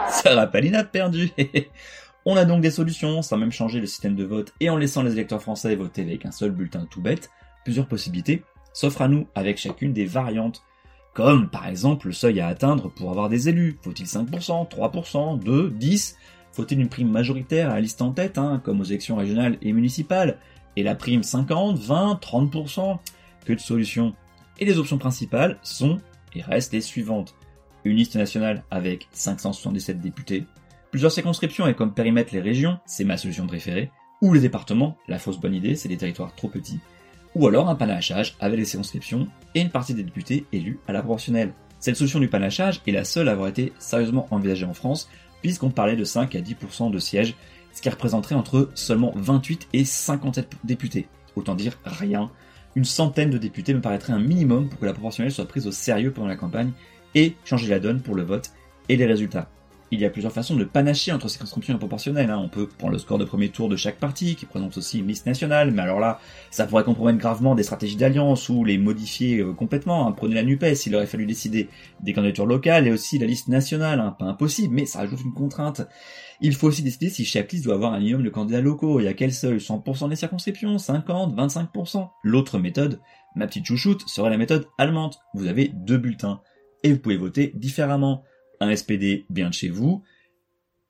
Sarah 0.10 0.48
Palin 0.48 0.74
a 0.74 0.84
perdu 0.84 1.30
On 2.26 2.36
a 2.36 2.46
donc 2.46 2.62
des 2.62 2.72
solutions, 2.72 3.22
sans 3.22 3.38
même 3.38 3.52
changer 3.52 3.80
le 3.80 3.88
système 3.88 4.16
de 4.16 4.24
vote 4.24 4.54
et 4.60 4.70
en 4.70 4.78
laissant 4.78 5.02
les 5.02 5.14
électeurs 5.14 5.42
français 5.42 5.76
voter 5.76 6.04
avec 6.04 6.26
un 6.26 6.32
seul 6.32 6.52
bulletin 6.52 6.86
tout 6.90 7.02
bête, 7.02 7.32
plusieurs 7.64 7.88
possibilités 7.88 8.44
s'offrent 8.74 9.02
à 9.02 9.08
nous 9.08 9.28
avec 9.36 9.58
chacune 9.58 9.94
des 9.94 10.06
variantes. 10.06 10.64
Comme 11.14 11.50
par 11.50 11.68
exemple 11.68 12.08
le 12.08 12.14
seuil 12.14 12.40
à 12.40 12.48
atteindre 12.48 12.90
pour 12.90 13.10
avoir 13.10 13.28
des 13.28 13.50
élus. 13.50 13.78
Faut-il 13.82 14.06
5%, 14.06 14.70
3%, 14.70 15.40
2, 15.40 15.72
10 15.72 16.18
faut-il 16.52 16.80
une 16.80 16.90
prime 16.90 17.10
majoritaire 17.10 17.70
à 17.70 17.76
la 17.76 17.82
liste 17.82 18.02
en 18.02 18.12
tête, 18.12 18.38
hein, 18.38 18.62
comme 18.64 18.82
aux 18.82 18.86
élections 18.86 19.16
régionales 19.16 19.58
et 19.62 19.74
municipales? 19.74 20.38
Et 20.76 20.84
la 20.84 20.96
prime 20.96 21.24
50, 21.24 21.78
20, 21.78 22.20
30% 22.22 22.98
Que 23.46 23.54
de 23.54 23.60
solutions 23.60 24.14
Et 24.60 24.66
les 24.66 24.78
options 24.78 24.98
principales 24.98 25.58
sont 25.64 26.00
et 26.36 26.42
restent 26.42 26.74
les 26.74 26.82
suivantes. 26.82 27.36
Une 27.84 27.98
liste 27.98 28.16
nationale 28.16 28.64
avec 28.70 29.08
577 29.12 30.00
députés, 30.00 30.46
plusieurs 30.92 31.12
circonscriptions 31.12 31.68
et 31.68 31.74
comme 31.74 31.94
périmètre 31.94 32.34
les 32.34 32.42
régions, 32.42 32.78
c'est 32.86 33.04
ma 33.04 33.18
solution 33.18 33.48
préférée, 33.48 33.90
ou 34.22 34.34
les 34.34 34.42
départements, 34.42 34.98
la 35.08 35.18
fausse 35.18 35.40
bonne 35.40 35.56
idée, 35.56 35.76
c'est 35.76 35.90
des 35.90 35.98
territoires 35.98 36.36
trop 36.36 36.48
petits, 36.48 36.80
ou 37.34 37.48
alors 37.48 37.70
un 37.70 37.76
panachage 37.76 38.36
avec 38.40 38.60
les 38.60 38.66
circonscriptions 38.66 39.28
et 39.56 39.62
une 39.62 39.72
partie 39.72 39.94
des 39.94 40.04
députés 40.04 40.46
élus 40.52 40.80
à 40.88 40.94
la 40.94 41.00
proportionnelle. 41.00 41.54
Cette 41.80 41.96
solution 41.96 42.20
du 42.20 42.28
panachage 42.28 42.82
est 42.86 42.92
la 42.92 43.04
seule 43.04 43.30
à 43.30 43.32
avoir 43.32 43.48
été 43.48 43.74
sérieusement 43.80 44.28
envisagée 44.30 44.66
en 44.66 44.76
France 44.76 45.10
puisqu'on 45.42 45.70
parlait 45.70 45.96
de 45.96 46.04
5 46.04 46.36
à 46.36 46.40
10% 46.40 46.92
de 46.92 47.00
sièges, 47.00 47.36
ce 47.74 47.82
qui 47.82 47.90
représenterait 47.90 48.36
entre 48.36 48.70
seulement 48.76 49.14
28 49.16 49.70
et 49.74 49.86
57 49.86 50.50
députés. 50.64 51.08
Autant 51.36 51.56
dire 51.56 51.78
rien. 51.86 52.30
Une 52.76 52.86
centaine 52.86 53.30
de 53.30 53.38
députés 53.38 53.74
me 53.74 53.82
paraîtrait 53.82 54.14
un 54.14 54.20
minimum 54.20 54.70
pour 54.70 54.80
que 54.80 54.86
la 54.86 54.94
proportionnelle 54.94 55.32
soit 55.32 55.48
prise 55.48 55.68
au 55.68 55.72
sérieux 55.72 56.12
pendant 56.12 56.28
la 56.28 56.36
campagne 56.36 56.72
et 57.16 57.36
changer 57.44 57.68
la 57.68 57.80
donne 57.80 58.02
pour 58.02 58.16
le 58.16 58.24
vote 58.24 58.52
et 58.90 58.96
les 58.96 59.06
résultats 59.06 59.50
il 59.92 60.00
y 60.00 60.06
a 60.06 60.10
plusieurs 60.10 60.32
façons 60.32 60.56
de 60.56 60.64
panacher 60.64 61.12
entre 61.12 61.30
circonscriptions 61.30 61.78
proportionnelles. 61.78 62.32
Hein. 62.32 62.40
On 62.42 62.48
peut 62.48 62.68
prendre 62.68 62.94
le 62.94 63.00
score 63.00 63.18
de 63.18 63.26
premier 63.26 63.50
tour 63.50 63.68
de 63.68 63.76
chaque 63.76 63.98
parti, 63.98 64.36
qui 64.36 64.46
présente 64.46 64.78
aussi 64.78 65.00
une 65.00 65.08
liste 65.08 65.26
nationale, 65.26 65.72
mais 65.72 65.82
alors 65.82 66.00
là, 66.00 66.20
ça 66.50 66.66
pourrait 66.66 66.86
compromettre 66.86 67.18
gravement 67.18 67.56
des 67.56 67.64
stratégies 67.64 67.98
d'alliance 67.98 68.48
ou 68.48 68.64
les 68.64 68.78
modifier 68.78 69.40
euh, 69.40 69.54
complètement. 69.54 70.08
Hein. 70.08 70.14
Prenez 70.14 70.36
la 70.36 70.44
NUPES, 70.44 70.86
il 70.86 70.96
aurait 70.96 71.08
fallu 71.08 71.26
décider 71.26 71.68
des 72.00 72.14
candidatures 72.14 72.46
locales 72.46 72.88
et 72.88 72.92
aussi 72.92 73.20
la 73.20 73.26
liste 73.26 73.50
nationale. 73.50 74.00
Hein. 74.00 74.16
Pas 74.18 74.26
impossible, 74.26 74.74
mais 74.74 74.86
ça 74.86 75.00
rajoute 75.00 75.22
une 75.22 75.34
contrainte. 75.34 75.82
Il 76.40 76.56
faut 76.56 76.68
aussi 76.68 76.84
décider 76.84 77.10
si 77.10 77.26
chaque 77.26 77.52
liste 77.52 77.66
doit 77.66 77.76
avoir 77.76 77.94
un 77.94 78.00
minimum 78.00 78.24
de 78.24 78.30
candidats 78.30 78.62
locaux. 78.62 79.02
Y 79.02 79.08
a 79.08 79.14
quel 79.14 79.34
seuil 79.34 79.58
100% 79.58 80.10
des 80.10 80.16
circonscriptions 80.16 80.78
50 80.78 81.36
25% 81.36 82.10
L'autre 82.24 82.60
méthode, 82.60 83.00
ma 83.36 83.46
petite 83.46 83.66
chouchoute, 83.66 84.08
serait 84.08 84.30
la 84.30 84.38
méthode 84.38 84.68
allemande. 84.78 85.16
Vous 85.34 85.48
avez 85.48 85.68
deux 85.68 85.98
bulletins. 85.98 86.42
Et 86.84 86.94
vous 86.94 87.00
pouvez 87.00 87.18
voter 87.18 87.52
différemment 87.56 88.24
un 88.62 88.74
SPD 88.74 89.26
bien 89.30 89.50
de 89.50 89.54
chez 89.54 89.70
vous 89.70 90.02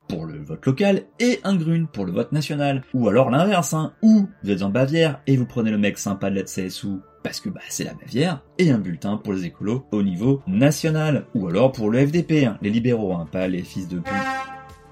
pour 0.08 0.26
le 0.26 0.44
vote 0.44 0.66
local 0.66 1.04
et 1.20 1.40
un 1.44 1.56
Grune 1.56 1.88
pour 1.88 2.06
le 2.06 2.12
vote 2.12 2.32
national. 2.34 2.84
Ou 2.94 3.08
alors 3.08 3.32
l'inverse, 3.32 3.74
hein, 3.74 3.94
ou 4.04 4.28
vous 4.44 4.52
êtes 4.52 4.62
en 4.62 4.70
Bavière 4.70 5.22
et 5.26 5.38
vous 5.38 5.46
prenez 5.46 5.72
le 5.72 5.78
mec 5.78 5.98
sympa 5.98 6.30
de 6.30 6.36
la 6.36 6.44
CSU 6.44 7.00
parce 7.24 7.40
que 7.40 7.50
bah, 7.50 7.62
c'est 7.70 7.84
la 7.84 7.94
Bavière, 7.94 8.42
et 8.58 8.72
un 8.72 8.80
bulletin 8.80 9.18
pour 9.18 9.34
les 9.34 9.46
écolos 9.46 9.86
au 9.92 10.04
niveau 10.04 10.42
national. 10.48 11.26
Ou 11.36 11.48
alors 11.48 11.72
pour 11.72 11.90
le 11.90 12.06
FDP, 12.06 12.46
hein, 12.46 12.58
les 12.62 12.70
libéraux, 12.70 13.14
hein, 13.14 13.28
pas 13.32 13.48
les 13.48 13.64
fils 13.64 13.88
de 13.88 14.00
pute. 14.00 14.14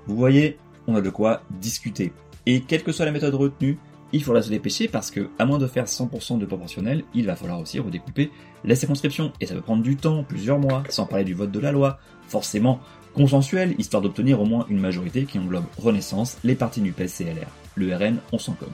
Vous 0.05 0.15
voyez, 0.15 0.57
on 0.87 0.95
a 0.95 1.01
de 1.01 1.09
quoi 1.09 1.43
discuter. 1.59 2.13
Et 2.45 2.61
quelle 2.61 2.83
que 2.83 2.91
soit 2.91 3.05
la 3.05 3.11
méthode 3.11 3.35
retenue, 3.35 3.77
il 4.13 4.23
faudra 4.23 4.41
se 4.41 4.49
dépêcher 4.49 4.87
parce 4.87 5.11
que, 5.11 5.29
à 5.37 5.45
moins 5.45 5.57
de 5.57 5.67
faire 5.67 5.85
100% 5.85 6.39
de 6.39 6.45
proportionnel, 6.45 7.03
il 7.13 7.25
va 7.25 7.35
falloir 7.35 7.59
aussi 7.59 7.79
redécouper 7.79 8.31
les 8.63 8.75
circonscriptions, 8.75 9.31
et 9.39 9.45
ça 9.45 9.55
peut 9.55 9.61
prendre 9.61 9.83
du 9.83 9.95
temps, 9.95 10.23
plusieurs 10.23 10.59
mois, 10.59 10.83
sans 10.89 11.05
parler 11.05 11.25
du 11.25 11.33
vote 11.33 11.51
de 11.51 11.59
la 11.59 11.71
loi, 11.71 11.99
forcément 12.27 12.79
consensuel, 13.13 13.75
histoire 13.77 14.01
d'obtenir 14.01 14.41
au 14.41 14.45
moins 14.45 14.65
une 14.69 14.79
majorité 14.79 15.25
qui 15.25 15.39
englobe 15.39 15.65
Renaissance, 15.77 16.37
les 16.43 16.55
partis 16.55 16.81
NUPES 16.81 17.21
et 17.21 17.23
LR. 17.25 17.47
Le 17.75 17.95
RN, 17.95 18.17
on 18.31 18.37
s'en 18.37 18.53
comme. 18.53 18.69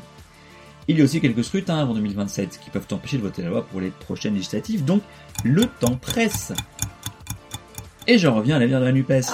Il 0.87 0.97
y 0.97 1.01
a 1.01 1.03
aussi 1.03 1.19
quelques 1.19 1.43
scrutins 1.43 1.79
avant 1.79 1.95
2027 1.95 2.59
qui 2.63 2.69
peuvent 2.69 2.85
empêcher 2.91 3.17
de 3.17 3.23
voter 3.23 3.41
la 3.41 3.49
loi 3.49 3.65
pour 3.65 3.81
les 3.81 3.89
prochaines 3.89 4.35
législatives, 4.35 4.85
donc 4.85 5.01
le 5.43 5.65
temps 5.65 5.95
presse. 5.95 6.53
Et 8.07 8.19
j'en 8.19 8.35
reviens 8.35 8.57
à 8.57 8.59
l'avenir 8.59 8.79
de 8.79 8.85
la 8.85 8.91
NUPES. 8.91 9.31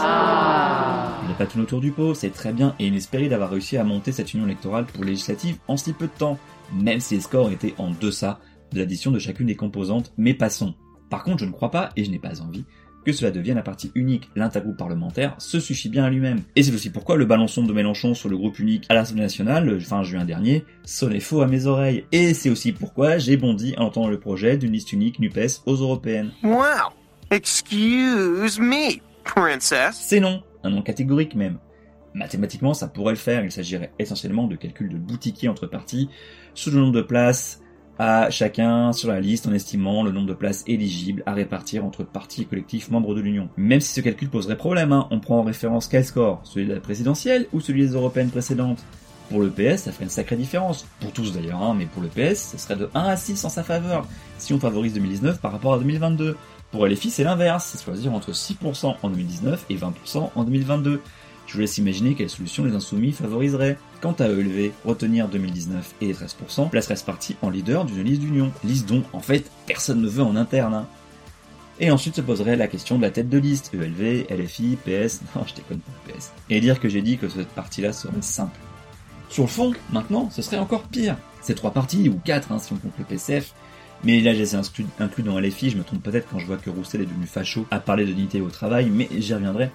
Il 1.23 1.27
n'est 1.27 1.35
pas 1.37 1.45
tout 1.45 1.59
autour 1.59 1.81
du 1.81 1.91
pot, 1.91 2.13
c'est 2.13 2.29
très 2.29 2.53
bien 2.53 2.73
et 2.79 2.87
inespéré 2.87 3.27
d'avoir 3.27 3.49
réussi 3.49 3.77
à 3.77 3.83
monter 3.83 4.13
cette 4.13 4.33
union 4.33 4.45
électorale 4.45 4.85
pour 4.85 5.03
législative 5.03 5.57
en 5.67 5.75
si 5.75 5.91
peu 5.91 6.05
de 6.05 6.17
temps, 6.17 6.39
même 6.73 7.01
si 7.01 7.15
les 7.15 7.21
scores 7.21 7.51
étaient 7.51 7.73
en 7.77 7.91
deçà 7.91 8.39
de 8.71 8.79
l'addition 8.79 9.11
de 9.11 9.19
chacune 9.19 9.47
des 9.47 9.55
composantes, 9.55 10.13
mais 10.17 10.33
passons. 10.33 10.73
Par 11.09 11.23
contre, 11.23 11.39
je 11.39 11.45
ne 11.45 11.51
crois 11.51 11.71
pas, 11.71 11.89
et 11.97 12.05
je 12.05 12.11
n'ai 12.11 12.19
pas 12.19 12.41
envie, 12.41 12.63
que 13.05 13.11
cela 13.11 13.31
devienne 13.31 13.57
un 13.57 13.63
parti 13.63 13.91
unique. 13.93 14.29
L'intergroupe 14.37 14.77
parlementaire 14.77 15.35
se 15.39 15.59
suffit 15.59 15.89
bien 15.89 16.05
à 16.05 16.09
lui-même. 16.09 16.41
Et 16.55 16.63
c'est 16.63 16.73
aussi 16.73 16.89
pourquoi 16.89 17.17
le 17.17 17.25
balançon 17.25 17.63
de 17.63 17.73
Mélenchon 17.73 18.13
sur 18.13 18.29
le 18.29 18.37
groupe 18.37 18.59
unique 18.59 18.85
à 18.87 18.93
l'Assemblée 18.93 19.23
nationale, 19.23 19.81
fin 19.81 20.03
juin 20.03 20.23
dernier, 20.23 20.63
sonnait 20.85 21.19
faux 21.19 21.41
à 21.41 21.47
mes 21.47 21.65
oreilles. 21.65 22.05
Et 22.13 22.33
c'est 22.33 22.49
aussi 22.49 22.71
pourquoi 22.71 23.17
j'ai 23.17 23.35
bondi 23.35 23.73
à 23.75 23.81
entendre 23.81 24.09
le 24.09 24.19
projet 24.19 24.57
d'une 24.57 24.71
liste 24.71 24.93
unique 24.93 25.19
NUPES 25.19 25.63
aux 25.65 25.75
européennes. 25.75 26.31
Wow! 26.43 27.00
Excuse 27.31 28.59
me, 28.59 28.99
princess. 29.23 29.95
C'est 29.95 30.19
non, 30.19 30.43
un 30.65 30.69
nom 30.69 30.81
catégorique 30.81 31.33
même. 31.33 31.59
Mathématiquement, 32.13 32.73
ça 32.73 32.89
pourrait 32.89 33.13
le 33.13 33.17
faire, 33.17 33.45
il 33.45 33.53
s'agirait 33.53 33.93
essentiellement 33.99 34.47
de 34.47 34.57
calculs 34.57 34.89
de 34.89 34.97
boutiquier 34.97 35.47
entre 35.47 35.65
partis, 35.65 36.09
sous 36.55 36.71
le 36.71 36.79
nombre 36.79 36.91
de 36.91 37.01
places, 37.01 37.61
à 37.97 38.29
chacun 38.31 38.91
sur 38.91 39.07
la 39.07 39.21
liste 39.21 39.47
en 39.47 39.53
estimant 39.53 40.03
le 40.03 40.11
nombre 40.11 40.27
de 40.27 40.33
places 40.33 40.65
éligibles 40.67 41.23
à 41.25 41.33
répartir 41.33 41.85
entre 41.85 42.03
partis 42.03 42.41
et 42.41 42.45
collectifs 42.45 42.91
membres 42.91 43.15
de 43.15 43.21
l'Union. 43.21 43.47
Même 43.55 43.79
si 43.79 43.93
ce 43.93 44.01
calcul 44.01 44.27
poserait 44.27 44.57
problème, 44.57 44.91
hein, 44.91 45.07
on 45.09 45.21
prend 45.21 45.39
en 45.39 45.43
référence 45.43 45.87
quel 45.87 46.03
score? 46.03 46.41
Celui 46.43 46.67
de 46.67 46.73
la 46.73 46.81
présidentielle 46.81 47.47
ou 47.53 47.61
celui 47.61 47.83
des 47.83 47.93
européennes 47.93 48.29
précédentes? 48.29 48.83
Pour 49.29 49.39
le 49.39 49.49
PS, 49.49 49.83
ça 49.83 49.93
ferait 49.93 50.03
une 50.03 50.09
sacrée 50.09 50.35
différence. 50.35 50.85
Pour 50.99 51.13
tous 51.13 51.31
d'ailleurs, 51.31 51.61
hein, 51.61 51.73
mais 51.77 51.85
pour 51.85 52.01
le 52.01 52.09
PS, 52.09 52.49
ce 52.51 52.57
serait 52.57 52.75
de 52.75 52.89
1 52.93 52.99
à 52.99 53.15
6 53.15 53.45
en 53.45 53.49
sa 53.49 53.63
faveur, 53.63 54.05
si 54.37 54.53
on 54.53 54.59
favorise 54.59 54.93
2019 54.95 55.39
par 55.39 55.53
rapport 55.53 55.75
à 55.75 55.77
2022. 55.77 56.35
Pour 56.71 56.87
LFI, 56.87 57.09
c'est 57.09 57.23
l'inverse, 57.25 57.65
c'est 57.65 57.83
choisir 57.83 58.13
entre 58.13 58.31
6% 58.31 58.95
en 59.01 59.09
2019 59.09 59.65
et 59.69 59.75
20% 59.75 60.29
en 60.33 60.43
2022. 60.43 61.01
Je 61.47 61.53
vous 61.53 61.59
laisse 61.59 61.77
imaginer 61.77 62.15
quelle 62.15 62.29
solution 62.29 62.63
les 62.63 62.73
insoumis 62.73 63.11
favoriseraient. 63.11 63.77
Quant 63.99 64.13
à 64.13 64.27
ELV, 64.27 64.71
retenir 64.85 65.27
2019 65.27 65.95
et 65.99 66.13
13% 66.13 66.69
placerait 66.69 66.95
ce 66.95 67.03
parti 67.03 67.35
en 67.41 67.49
leader 67.49 67.83
d'une 67.83 68.03
liste 68.03 68.21
d'union. 68.21 68.51
Liste 68.63 68.87
dont, 68.87 69.03
en 69.11 69.19
fait, 69.19 69.51
personne 69.67 70.01
ne 70.01 70.07
veut 70.07 70.23
en 70.23 70.37
interne. 70.37 70.73
Hein. 70.73 70.87
Et 71.81 71.91
ensuite 71.91 72.15
se 72.15 72.21
poserait 72.21 72.55
la 72.55 72.67
question 72.67 72.95
de 72.97 73.01
la 73.01 73.11
tête 73.11 73.27
de 73.27 73.37
liste. 73.37 73.71
ELV, 73.73 74.27
LFI, 74.29 74.77
PS, 74.77 75.21
non 75.35 75.43
je 75.45 75.55
déconne 75.55 75.79
pas 75.79 76.13
PS. 76.13 76.31
Et 76.49 76.61
dire 76.61 76.79
que 76.79 76.87
j'ai 76.87 77.01
dit 77.01 77.17
que 77.17 77.27
cette 77.27 77.49
partie-là 77.49 77.91
serait 77.91 78.13
simple. 78.21 78.57
Sur 79.27 79.43
le 79.43 79.49
fond, 79.49 79.73
maintenant, 79.91 80.29
ce 80.29 80.41
serait 80.41 80.57
encore 80.57 80.83
pire. 80.83 81.17
Ces 81.41 81.55
trois 81.55 81.71
parties, 81.71 82.07
ou 82.07 82.19
quatre 82.23 82.53
hein, 82.53 82.59
si 82.59 82.71
on 82.71 82.77
compte 82.77 82.97
le 82.97 83.03
PCF, 83.03 83.53
mais 84.03 84.19
là, 84.21 84.33
j'ai 84.33 84.55
inclus, 84.55 84.85
inclus 84.99 85.23
dans 85.23 85.39
LFI, 85.39 85.69
je 85.69 85.77
me 85.77 85.83
trompe 85.83 86.01
peut-être 86.01 86.27
quand 86.29 86.39
je 86.39 86.45
vois 86.45 86.57
que 86.57 86.69
Roussel 86.69 87.01
est 87.01 87.05
devenu 87.05 87.27
facho 87.27 87.67
à 87.69 87.79
parler 87.79 88.05
de 88.05 88.11
dignité 88.13 88.41
au 88.41 88.49
travail, 88.49 88.89
mais 88.89 89.07
j'y 89.17 89.33
reviendrai. 89.33 89.69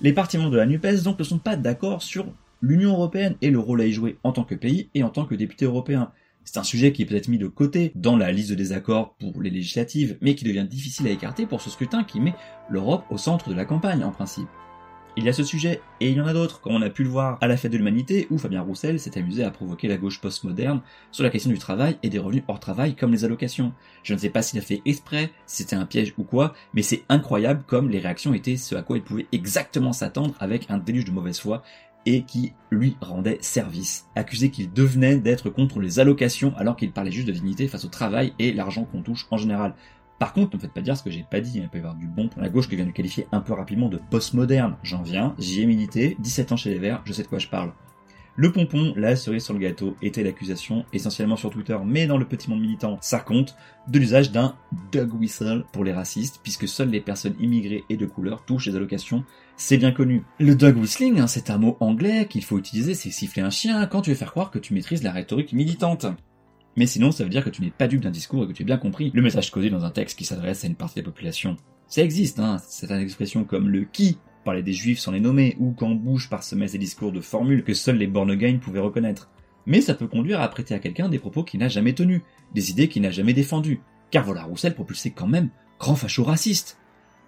Les 0.00 0.12
partis 0.12 0.36
membres 0.36 0.50
de 0.50 0.56
la 0.56 0.66
NUPES 0.66 1.02
donc 1.04 1.18
ne 1.18 1.24
sont 1.24 1.38
pas 1.38 1.56
d'accord 1.56 2.02
sur 2.02 2.26
l'Union 2.60 2.92
Européenne 2.92 3.36
et 3.40 3.50
le 3.50 3.58
rôle 3.58 3.80
à 3.80 3.86
y 3.86 3.92
jouer 3.92 4.18
en 4.24 4.32
tant 4.32 4.44
que 4.44 4.54
pays 4.54 4.88
et 4.94 5.02
en 5.02 5.10
tant 5.10 5.24
que 5.24 5.34
député 5.34 5.64
européen. 5.64 6.10
C'est 6.44 6.58
un 6.58 6.64
sujet 6.64 6.92
qui 6.92 7.02
est 7.02 7.06
peut-être 7.06 7.28
mis 7.28 7.38
de 7.38 7.46
côté 7.46 7.92
dans 7.94 8.16
la 8.16 8.32
liste 8.32 8.50
de 8.50 8.56
désaccords 8.56 9.14
pour 9.14 9.40
les 9.40 9.50
législatives, 9.50 10.18
mais 10.20 10.34
qui 10.34 10.44
devient 10.44 10.66
difficile 10.68 11.06
à 11.06 11.10
écarter 11.10 11.46
pour 11.46 11.60
ce 11.60 11.70
scrutin 11.70 12.04
qui 12.04 12.20
met 12.20 12.34
l'Europe 12.68 13.04
au 13.10 13.18
centre 13.18 13.48
de 13.48 13.54
la 13.54 13.64
campagne 13.64 14.04
en 14.04 14.10
principe. 14.10 14.48
Il 15.14 15.24
y 15.24 15.28
a 15.28 15.34
ce 15.34 15.44
sujet, 15.44 15.82
et 16.00 16.08
il 16.08 16.16
y 16.16 16.20
en 16.22 16.26
a 16.26 16.32
d'autres, 16.32 16.62
comme 16.62 16.74
on 16.74 16.80
a 16.80 16.88
pu 16.88 17.04
le 17.04 17.10
voir 17.10 17.36
à 17.42 17.46
la 17.46 17.58
fête 17.58 17.70
de 17.70 17.76
l'humanité, 17.76 18.26
où 18.30 18.38
Fabien 18.38 18.62
Roussel 18.62 18.98
s'est 18.98 19.18
amusé 19.18 19.44
à 19.44 19.50
provoquer 19.50 19.86
la 19.86 19.98
gauche 19.98 20.22
postmoderne 20.22 20.80
sur 21.10 21.22
la 21.22 21.28
question 21.28 21.50
du 21.50 21.58
travail 21.58 21.98
et 22.02 22.08
des 22.08 22.18
revenus 22.18 22.44
hors 22.48 22.60
travail 22.60 22.94
comme 22.94 23.12
les 23.12 23.26
allocations. 23.26 23.74
Je 24.02 24.14
ne 24.14 24.18
sais 24.18 24.30
pas 24.30 24.40
s'il 24.40 24.58
a 24.58 24.62
fait 24.62 24.80
exprès, 24.86 25.30
si 25.44 25.64
c'était 25.64 25.76
un 25.76 25.84
piège 25.84 26.14
ou 26.16 26.24
quoi, 26.24 26.54
mais 26.72 26.80
c'est 26.80 27.04
incroyable 27.10 27.62
comme 27.66 27.90
les 27.90 27.98
réactions 27.98 28.32
étaient 28.32 28.56
ce 28.56 28.74
à 28.74 28.80
quoi 28.80 28.96
il 28.96 29.02
pouvait 29.02 29.26
exactement 29.32 29.92
s'attendre 29.92 30.34
avec 30.40 30.70
un 30.70 30.78
déluge 30.78 31.04
de 31.04 31.10
mauvaise 31.10 31.38
foi 31.38 31.62
et 32.06 32.22
qui 32.22 32.54
lui 32.70 32.96
rendait 33.02 33.38
service. 33.42 34.06
Accusé 34.16 34.50
qu'il 34.50 34.72
devenait 34.72 35.18
d'être 35.18 35.50
contre 35.50 35.78
les 35.78 36.00
allocations 36.00 36.54
alors 36.56 36.76
qu'il 36.76 36.90
parlait 36.90 37.12
juste 37.12 37.28
de 37.28 37.32
dignité 37.32 37.68
face 37.68 37.84
au 37.84 37.88
travail 37.88 38.32
et 38.38 38.54
l'argent 38.54 38.84
qu'on 38.84 39.02
touche 39.02 39.26
en 39.30 39.36
général. 39.36 39.74
Par 40.22 40.34
contre, 40.34 40.52
ne 40.52 40.58
me 40.58 40.60
faites 40.60 40.72
pas 40.72 40.82
dire 40.82 40.96
ce 40.96 41.02
que 41.02 41.10
j'ai 41.10 41.24
pas 41.28 41.40
dit, 41.40 41.54
il 41.56 41.68
peut 41.68 41.78
y 41.78 41.80
avoir 41.80 41.96
du 41.96 42.06
bon 42.06 42.28
pour 42.28 42.40
la 42.40 42.48
gauche 42.48 42.68
qui 42.68 42.76
vient 42.76 42.86
de 42.86 42.92
qualifier 42.92 43.26
un 43.32 43.40
peu 43.40 43.54
rapidement 43.54 43.88
de 43.88 43.98
postmoderne. 44.08 44.76
J'en 44.84 45.02
viens, 45.02 45.34
j'y 45.36 45.62
ai 45.62 45.66
milité, 45.66 46.16
17 46.20 46.52
ans 46.52 46.56
chez 46.56 46.70
les 46.70 46.78
Verts, 46.78 47.02
je 47.04 47.12
sais 47.12 47.24
de 47.24 47.26
quoi 47.26 47.40
je 47.40 47.48
parle. 47.48 47.72
Le 48.36 48.52
pompon, 48.52 48.92
la 48.96 49.16
cerise 49.16 49.42
sur 49.42 49.52
le 49.52 49.58
gâteau, 49.58 49.96
était 50.00 50.22
l'accusation, 50.22 50.84
essentiellement 50.92 51.34
sur 51.34 51.50
Twitter, 51.50 51.76
mais 51.84 52.06
dans 52.06 52.18
le 52.18 52.24
petit 52.24 52.48
monde 52.48 52.60
militant, 52.60 52.98
ça 53.00 53.18
compte, 53.18 53.56
de 53.88 53.98
l'usage 53.98 54.30
d'un 54.30 54.54
dog 54.92 55.12
whistle 55.12 55.64
pour 55.72 55.82
les 55.82 55.92
racistes, 55.92 56.38
puisque 56.40 56.68
seules 56.68 56.90
les 56.90 57.00
personnes 57.00 57.34
immigrées 57.40 57.82
et 57.90 57.96
de 57.96 58.06
couleur 58.06 58.44
touchent 58.44 58.68
les 58.68 58.76
allocations, 58.76 59.24
c'est 59.56 59.76
bien 59.76 59.90
connu. 59.90 60.22
Le 60.38 60.54
dog 60.54 60.76
whistling, 60.76 61.18
hein, 61.18 61.26
c'est 61.26 61.50
un 61.50 61.58
mot 61.58 61.76
anglais 61.80 62.28
qu'il 62.30 62.44
faut 62.44 62.58
utiliser, 62.58 62.94
c'est 62.94 63.10
siffler 63.10 63.42
un 63.42 63.50
chien 63.50 63.84
quand 63.86 64.02
tu 64.02 64.10
veux 64.10 64.16
faire 64.16 64.30
croire 64.30 64.52
que 64.52 64.60
tu 64.60 64.72
maîtrises 64.72 65.02
la 65.02 65.10
rhétorique 65.10 65.52
militante. 65.52 66.06
Mais 66.76 66.86
sinon, 66.86 67.12
ça 67.12 67.24
veut 67.24 67.30
dire 67.30 67.44
que 67.44 67.50
tu 67.50 67.62
n'es 67.62 67.70
pas 67.70 67.88
dupe 67.88 68.00
d'un 68.00 68.10
discours 68.10 68.44
et 68.44 68.48
que 68.48 68.52
tu 68.52 68.62
as 68.62 68.66
bien 68.66 68.78
compris 68.78 69.10
le 69.14 69.22
message 69.22 69.50
codé 69.50 69.70
dans 69.70 69.84
un 69.84 69.90
texte 69.90 70.18
qui 70.18 70.24
s'adresse 70.24 70.64
à 70.64 70.66
une 70.66 70.74
partie 70.74 70.96
de 70.96 71.00
la 71.04 71.10
population. 71.10 71.56
Ça 71.86 72.02
existe, 72.02 72.38
hein, 72.38 72.56
une 72.88 73.00
expression 73.00 73.44
comme 73.44 73.68
le 73.68 73.84
qui 73.84 74.18
parler 74.42 74.62
des 74.62 74.72
juifs 74.72 74.98
sans 74.98 75.12
les 75.12 75.20
nommer, 75.20 75.56
ou 75.58 75.72
quand 75.72 75.90
Bush 75.90 76.28
parsemait 76.28 76.68
ses 76.68 76.78
discours 76.78 77.12
de 77.12 77.20
formules 77.20 77.64
que 77.64 77.74
seuls 77.74 77.96
les 77.96 78.06
born 78.06 78.36
pouvaient 78.60 78.80
reconnaître. 78.80 79.30
Mais 79.66 79.80
ça 79.80 79.94
peut 79.94 80.08
conduire 80.08 80.40
à 80.40 80.48
prêter 80.48 80.74
à 80.74 80.78
quelqu'un 80.78 81.08
des 81.08 81.18
propos 81.18 81.44
qu'il 81.44 81.60
n'a 81.60 81.68
jamais 81.68 81.92
tenus, 81.92 82.22
des 82.54 82.70
idées 82.70 82.88
qu'il 82.88 83.02
n'a 83.02 83.10
jamais 83.10 83.32
défendues. 83.32 83.80
Car 84.10 84.24
voilà 84.24 84.42
Roussel 84.42 84.74
propulsait 84.74 85.10
quand 85.10 85.28
même 85.28 85.50
grand 85.78 85.94
facho 85.94 86.24
raciste. 86.24 86.78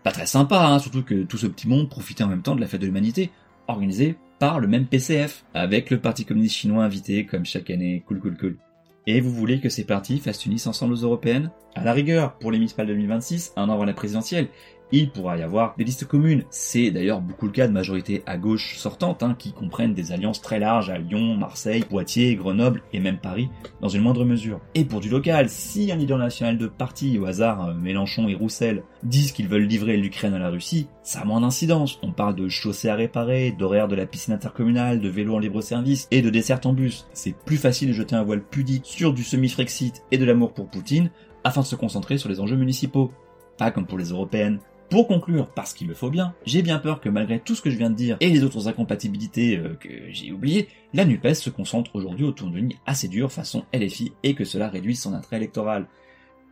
Pas 0.03 0.13
très 0.13 0.27
sympa, 0.27 0.67
hein, 0.67 0.79
surtout 0.79 1.03
que 1.03 1.23
tout 1.23 1.39
ce 1.39 1.47
petit 1.47 1.69
monde 1.69 1.89
profitait 1.89 2.25
en 2.25 2.29
même 2.29 2.43
temps 2.43 2.57
de 2.57 2.61
la 2.61 2.67
fête 2.67 2.81
de 2.81 2.87
l'humanité, 2.87 3.31
organisée 3.69 4.17
par 4.39 4.61
le 4.61 4.67
même 4.67 4.87
PCF, 4.87 5.45
avec 5.55 5.91
le 5.91 6.01
Parti 6.01 6.25
communiste 6.25 6.57
chinois 6.57 6.85
invité 6.85 7.25
comme 7.25 7.47
chaque 7.47 7.71
année, 7.71 8.03
cool 8.07 8.21
cool 8.21 8.37
cool. 8.37 8.59
Et 9.07 9.21
vous 9.21 9.31
voulez 9.31 9.61
que 9.61 9.69
ces 9.69 9.85
partis 9.85 10.19
fassent 10.19 10.47
unissent 10.47 10.67
ensemble 10.67 10.95
aux 10.95 11.03
européennes? 11.03 11.51
À 11.75 11.85
la 11.85 11.93
rigueur, 11.93 12.39
pour 12.39 12.51
les 12.51 12.59
municipales 12.59 12.87
2026, 12.87 13.53
un 13.57 13.69
an 13.69 13.75
avant 13.75 13.85
la 13.85 13.93
présidentielle, 13.93 14.49
il 14.99 15.11
pourra 15.11 15.37
y 15.37 15.43
avoir 15.43 15.75
des 15.77 15.85
listes 15.85 16.07
communes. 16.07 16.45
C'est 16.51 16.91
d'ailleurs 16.91 17.21
beaucoup 17.21 17.47
le 17.47 17.53
cas 17.53 17.67
de 17.67 17.73
majorités 17.73 18.23
à 18.27 18.37
gauche 18.37 18.77
sortantes, 18.77 19.23
hein, 19.23 19.35
qui 19.39 19.53
comprennent 19.53 19.95
des 19.95 20.13
alliances 20.13 20.41
très 20.41 20.59
larges 20.59 20.91
à 20.91 20.99
Lyon, 20.99 21.37
Marseille, 21.37 21.85
Poitiers, 21.89 22.37
Grenoble 22.37 22.83
et 22.93 23.01
même 23.01 23.19
Paris, 23.19 23.49
dans 23.81 23.89
une 23.89 24.03
moindre 24.03 24.25
mesure. 24.25 24.61
Et 24.75 24.85
pour 24.85 25.01
du 25.01 25.09
local, 25.09 25.49
si 25.49 25.91
un 25.91 25.97
leader 25.97 26.19
national 26.19 26.59
de 26.59 26.67
parti, 26.67 27.19
au 27.19 27.27
hasard 27.27 27.69
euh, 27.69 27.75
Mélenchon 27.75 28.29
et 28.29 28.35
Roussel, 28.35 28.83
disent 29.03 29.33
qu'ils 29.33 29.49
veulent 29.49 29.67
livrer 29.67 29.97
l'Ukraine 29.97 30.35
à 30.35 30.39
la 30.39 30.49
Russie, 30.49 30.87
ça 31.03 31.21
a 31.21 31.25
moins 31.25 31.41
d'incidence. 31.41 31.99
On 32.03 32.13
parle 32.13 32.37
de 32.37 32.49
chaussées 32.49 32.89
à 32.89 32.95
réparer, 32.95 33.53
d'horaires 33.53 33.89
de 33.89 33.97
la 33.97 34.07
piscine 34.07 34.35
intercommunale, 34.35 35.01
de 35.01 35.09
vélos 35.09 35.35
en 35.35 35.39
libre 35.39 35.61
service 35.61 36.09
et 36.11 36.23
de 36.23 36.31
desserts 36.31 36.61
en 36.65 36.73
bus. 36.73 37.07
C'est 37.13 37.37
plus 37.37 37.57
facile 37.57 37.89
de 37.89 37.95
jeter 37.95 38.17
un 38.17 38.23
voile 38.23 38.43
pudique 38.43 38.87
sur 38.87 39.13
du 39.13 39.23
semi-Frexit 39.23 40.03
et 40.11 40.19
de 40.19 40.25
l'amour 40.25 40.53
pour 40.53 40.69
Poutine, 40.69 41.11
afin 41.43 41.61
de 41.61 41.67
se 41.67 41.77
concentrer 41.77 42.17
sur 42.17 42.29
les 42.29 42.41
enjeux 42.41 42.57
municipaux. 42.57 43.13
Pas 43.59 43.71
comme 43.71 43.87
pour 43.87 43.99
les 43.99 44.11
européennes, 44.11 44.59
pour 44.91 45.09
conclure, 45.09 45.49
parce 45.49 45.75
qu'il 45.75 45.89
le 45.89 45.95
faut 45.95 46.11
bien, 46.11 46.35
j'ai 46.47 46.63
bien 46.63 46.79
peur 46.79 47.01
que 47.01 47.09
malgré 47.09 47.41
tout 47.41 47.55
ce 47.55 47.63
que 47.63 47.71
je 47.71 47.77
viens 47.77 47.91
de 47.91 47.97
dire 47.97 48.17
et 48.21 48.31
les 48.31 48.45
autres 48.45 48.69
incompatibilités 48.69 49.57
euh, 49.57 49.75
que 49.75 49.89
j'ai 50.11 50.33
oubliées, 50.33 50.69
la 50.93 51.05
NUPES 51.05 51.35
se 51.35 51.51
concentre 51.51 51.97
aujourd'hui 51.97 52.25
autour 52.25 52.49
d'une 52.49 52.69
ligne 52.69 52.79
assez 52.87 53.09
dure 53.09 53.33
façon 53.33 53.65
LFI 53.73 54.13
et 54.23 54.35
que 54.35 54.45
cela 54.45 54.69
réduise 54.69 55.01
son 55.01 55.15
attrait 55.15 55.37
électoral. 55.37 55.89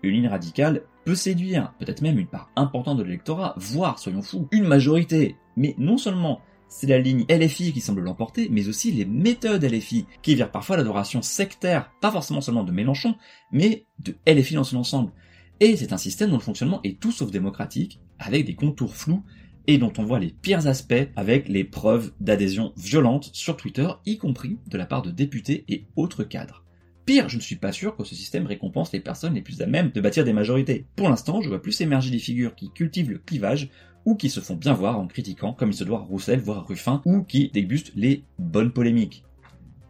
Une 0.03 0.15
ligne 0.15 0.29
radicale 0.29 0.83
peut 1.05 1.15
séduire, 1.15 1.73
peut-être 1.79 2.03
même 2.03 2.19
une 2.19 2.27
part 2.27 2.51
importante 2.57 2.99
de 2.99 3.05
l'électorat, 3.05 3.55
voire, 3.57 3.99
soyons 3.99 4.23
fous, 4.23 4.49
une 4.51 4.65
majorité. 4.65 5.37
Mais 5.57 5.75
non 5.79 5.97
seulement 5.97 6.41
c'est 6.69 6.87
la 6.87 6.99
ligne 6.99 7.27
LFI 7.29 7.73
qui 7.73 7.83
semble 7.83 8.01
l'emporter, 8.01 8.49
mais 8.51 8.67
aussi 8.67 8.91
les 8.93 9.05
méthodes 9.05 9.63
LFI, 9.63 10.07
qui 10.23 10.35
virent 10.35 10.51
parfois 10.51 10.79
l'adoration 10.79 11.21
sectaire, 11.21 11.91
pas 12.01 12.11
forcément 12.11 12.41
seulement 12.41 12.65
de 12.65 12.73
Mélenchon, 12.73 13.15
mais 13.53 13.87
de 13.99 14.17
LFI 14.27 14.55
dans 14.55 14.65
son 14.65 14.79
ensemble. 14.79 15.13
Et 15.61 15.77
c'est 15.77 15.93
un 15.93 15.99
système 15.99 16.31
dont 16.31 16.39
le 16.39 16.43
fonctionnement 16.43 16.81
est 16.83 16.99
tout 16.99 17.13
sauf 17.13 17.31
démocratique, 17.31 18.01
avec 18.23 18.47
des 18.47 18.55
contours 18.55 18.97
flous, 18.97 19.23
et 19.67 19.79
dont 19.79 19.93
on 19.99 20.05
voit 20.05 20.19
les 20.19 20.31
pires 20.31 20.67
aspects 20.67 21.09
avec 21.17 21.49
les 21.49 21.65
preuves 21.65 22.13
d'adhésion 22.21 22.73
violente 22.77 23.31
sur 23.33 23.57
Twitter, 23.57 23.89
y 24.07 24.19
compris 24.19 24.59
de 24.67 24.79
la 24.79 24.87
part 24.87 25.03
de 25.03 25.11
députés 25.11 25.65
et 25.69 25.85
autres 25.97 26.25
cadres. 26.25 26.65
Pire, 27.05 27.29
je 27.29 27.37
ne 27.37 27.43
suis 27.43 27.57
pas 27.57 27.73
sûr 27.73 27.97
que 27.97 28.05
ce 28.05 28.15
système 28.15 28.47
récompense 28.47 28.93
les 28.93 29.01
personnes 29.01 29.35
les 29.35 29.43
plus 29.43 29.61
à 29.61 29.67
même 29.67 29.91
de 29.91 30.01
bâtir 30.01 30.25
des 30.25 30.33
majorités. 30.33 30.87
Pour 30.95 31.09
l'instant, 31.09 31.41
je 31.41 31.49
vois 31.49 31.63
plus 31.63 31.81
émerger 31.81 32.11
des 32.11 32.19
figures 32.19 32.55
qui 32.55 32.71
cultivent 32.71 33.11
le 33.11 33.19
clivage 33.19 33.71
ou 34.05 34.15
qui 34.15 34.31
se 34.31 34.41
font 34.41 34.55
bien 34.55 34.73
voir 34.73 34.99
en 34.99 35.07
critiquant, 35.07 35.53
comme 35.53 35.71
il 35.71 35.77
se 35.77 35.85
doit 35.85 35.99
Roussel, 35.99 36.41
voire 36.41 36.67
Ruffin, 36.67 37.03
ou 37.05 37.23
qui 37.23 37.51
dégustent 37.53 37.93
les 37.95 38.25
bonnes 38.39 38.73
polémiques. 38.73 39.25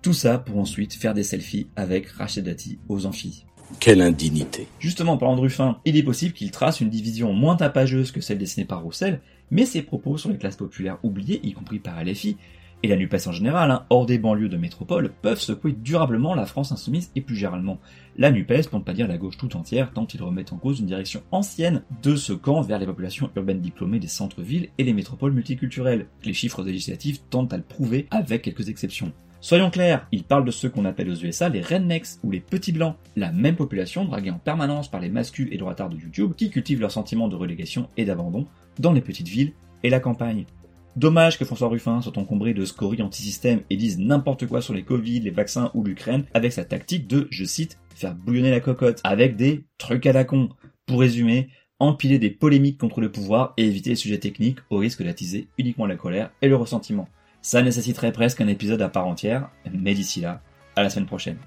Tout 0.02 0.12
ça 0.12 0.38
pour 0.38 0.58
ensuite 0.58 0.94
faire 0.94 1.14
des 1.14 1.22
selfies 1.22 1.68
avec 1.76 2.08
Rachid 2.08 2.44
Dati 2.44 2.78
aux 2.88 3.06
amphis. 3.06 3.46
Quelle 3.80 4.00
indignité. 4.00 4.68
Justement, 4.78 5.12
en 5.12 5.18
parlant 5.18 5.36
de 5.36 5.40
Ruffin, 5.40 5.78
il 5.84 5.96
est 5.96 6.02
possible 6.02 6.34
qu'il 6.34 6.50
trace 6.50 6.80
une 6.80 6.90
division 6.90 7.32
moins 7.32 7.56
tapageuse 7.56 8.12
que 8.12 8.20
celle 8.20 8.38
dessinée 8.38 8.66
par 8.66 8.82
Roussel, 8.82 9.20
mais 9.50 9.66
ses 9.66 9.82
propos 9.82 10.18
sur 10.18 10.30
les 10.30 10.38
classes 10.38 10.56
populaires 10.56 10.98
oubliées, 11.02 11.40
y 11.42 11.52
compris 11.52 11.78
par 11.78 12.02
LFI, 12.02 12.36
et 12.82 12.88
la 12.88 12.96
NUPES 12.96 13.28
en 13.28 13.32
général, 13.32 13.70
hein, 13.70 13.86
hors 13.90 14.06
des 14.06 14.18
banlieues 14.18 14.48
de 14.48 14.56
métropole, 14.56 15.12
peuvent 15.22 15.38
secouer 15.38 15.72
durablement 15.72 16.34
la 16.34 16.46
France 16.46 16.72
insoumise 16.72 17.10
et 17.14 17.20
plus 17.20 17.36
généralement 17.36 17.78
la 18.16 18.30
NUPES, 18.30 18.68
pour 18.68 18.78
ne 18.80 18.84
pas 18.84 18.92
dire 18.92 19.08
la 19.08 19.18
gauche 19.18 19.36
tout 19.36 19.56
entière, 19.56 19.92
tant 19.92 20.06
ils 20.06 20.22
remettent 20.22 20.52
en 20.52 20.58
cause 20.58 20.80
une 20.80 20.86
direction 20.86 21.22
ancienne 21.30 21.82
de 22.02 22.16
ce 22.16 22.32
camp 22.32 22.60
vers 22.60 22.78
les 22.78 22.86
populations 22.86 23.30
urbaines 23.36 23.60
diplômées 23.60 24.00
des 24.00 24.08
centres-villes 24.08 24.68
et 24.78 24.84
les 24.84 24.92
métropoles 24.92 25.32
multiculturelles. 25.32 26.06
Les 26.24 26.34
chiffres 26.34 26.62
législatifs 26.62 27.20
tentent 27.30 27.52
à 27.52 27.56
le 27.56 27.62
prouver 27.62 28.06
avec 28.10 28.42
quelques 28.42 28.68
exceptions. 28.68 29.12
Soyons 29.44 29.70
clairs, 29.70 30.06
ils 30.12 30.22
parlent 30.22 30.44
de 30.44 30.52
ceux 30.52 30.68
qu'on 30.68 30.84
appelle 30.84 31.10
aux 31.10 31.16
USA 31.16 31.48
les 31.48 31.62
rednecks 31.62 32.20
ou 32.22 32.30
les 32.30 32.38
petits 32.38 32.70
blancs, 32.70 32.94
la 33.16 33.32
même 33.32 33.56
population 33.56 34.04
draguée 34.04 34.30
en 34.30 34.38
permanence 34.38 34.88
par 34.88 35.00
les 35.00 35.08
masculins 35.08 35.50
et 35.50 35.56
droitards 35.56 35.88
de 35.88 35.96
YouTube 35.96 36.34
qui 36.36 36.48
cultivent 36.48 36.80
leur 36.80 36.92
sentiment 36.92 37.26
de 37.26 37.34
relégation 37.34 37.88
et 37.96 38.04
d'abandon 38.04 38.46
dans 38.78 38.92
les 38.92 39.00
petites 39.00 39.26
villes 39.26 39.52
et 39.82 39.90
la 39.90 39.98
campagne. 39.98 40.46
Dommage 40.94 41.40
que 41.40 41.44
François 41.44 41.66
Ruffin 41.66 42.00
soit 42.02 42.18
encombré 42.18 42.54
de 42.54 42.64
scories 42.64 43.02
anti-système 43.02 43.62
et 43.68 43.76
dise 43.76 43.98
n'importe 43.98 44.46
quoi 44.46 44.62
sur 44.62 44.74
les 44.74 44.84
Covid, 44.84 45.18
les 45.18 45.30
vaccins 45.30 45.72
ou 45.74 45.82
l'Ukraine 45.82 46.24
avec 46.34 46.52
sa 46.52 46.64
tactique 46.64 47.08
de, 47.08 47.26
je 47.32 47.44
cite, 47.44 47.80
faire 47.96 48.14
bouillonner 48.14 48.52
la 48.52 48.60
cocotte 48.60 49.00
avec 49.02 49.34
des 49.34 49.64
trucs 49.76 50.06
à 50.06 50.12
la 50.12 50.22
con. 50.22 50.50
Pour 50.86 51.00
résumer, 51.00 51.48
empiler 51.80 52.20
des 52.20 52.30
polémiques 52.30 52.78
contre 52.78 53.00
le 53.00 53.10
pouvoir 53.10 53.54
et 53.56 53.66
éviter 53.66 53.90
les 53.90 53.96
sujets 53.96 54.18
techniques 54.18 54.60
au 54.70 54.76
risque 54.76 55.02
d'attiser 55.02 55.48
uniquement 55.58 55.86
la 55.86 55.96
colère 55.96 56.30
et 56.42 56.48
le 56.48 56.54
ressentiment. 56.54 57.08
Ça 57.42 57.60
nécessiterait 57.60 58.12
presque 58.12 58.40
un 58.40 58.46
épisode 58.46 58.80
à 58.82 58.88
part 58.88 59.08
entière, 59.08 59.50
mais 59.70 59.94
d'ici 59.94 60.20
là, 60.20 60.40
à 60.76 60.82
la 60.82 60.90
semaine 60.90 61.06
prochaine. 61.06 61.38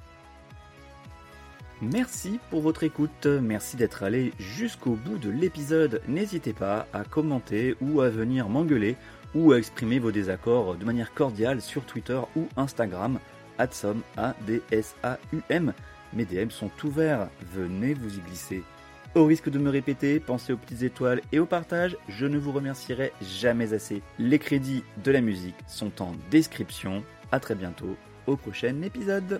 Merci 1.81 2.39
pour 2.49 2.61
votre 2.61 2.83
écoute, 2.83 3.25
merci 3.25 3.77
d'être 3.77 4.03
allé 4.03 4.33
jusqu'au 4.39 4.91
bout 4.91 5.17
de 5.17 5.29
l'épisode. 5.29 6.01
N'hésitez 6.07 6.53
pas 6.53 6.87
à 6.93 7.03
commenter 7.03 7.75
ou 7.81 8.01
à 8.01 8.09
venir 8.09 8.49
m'engueuler 8.49 8.95
ou 9.33 9.51
à 9.51 9.57
exprimer 9.57 9.99
vos 9.99 10.11
désaccords 10.11 10.75
de 10.75 10.85
manière 10.85 11.13
cordiale 11.13 11.61
sur 11.61 11.83
Twitter 11.85 12.19
ou 12.35 12.47
Instagram, 12.55 13.19
adsom, 13.57 14.01
A-D-S-A-U-M. 14.17 15.73
Mes 16.13 16.25
DM 16.25 16.49
sont 16.49 16.71
ouverts, 16.83 17.27
venez 17.53 17.93
vous 17.93 18.17
y 18.17 18.21
glisser. 18.21 18.63
Au 19.15 19.23
risque 19.23 19.49
de 19.49 19.59
me 19.59 19.69
répéter, 19.69 20.19
pensez 20.19 20.51
aux 20.51 20.57
petites 20.57 20.83
étoiles 20.83 21.21
et 21.31 21.39
au 21.39 21.45
partage, 21.45 21.95
je 22.09 22.25
ne 22.25 22.37
vous 22.37 22.51
remercierai 22.51 23.13
jamais 23.21 23.71
assez. 23.71 24.01
Les 24.19 24.39
crédits 24.39 24.83
de 25.05 25.11
la 25.11 25.21
musique 25.21 25.55
sont 25.67 26.01
en 26.01 26.11
description. 26.31 27.01
A 27.31 27.39
très 27.39 27.55
bientôt 27.55 27.95
au 28.27 28.35
prochain 28.35 28.81
épisode. 28.81 29.39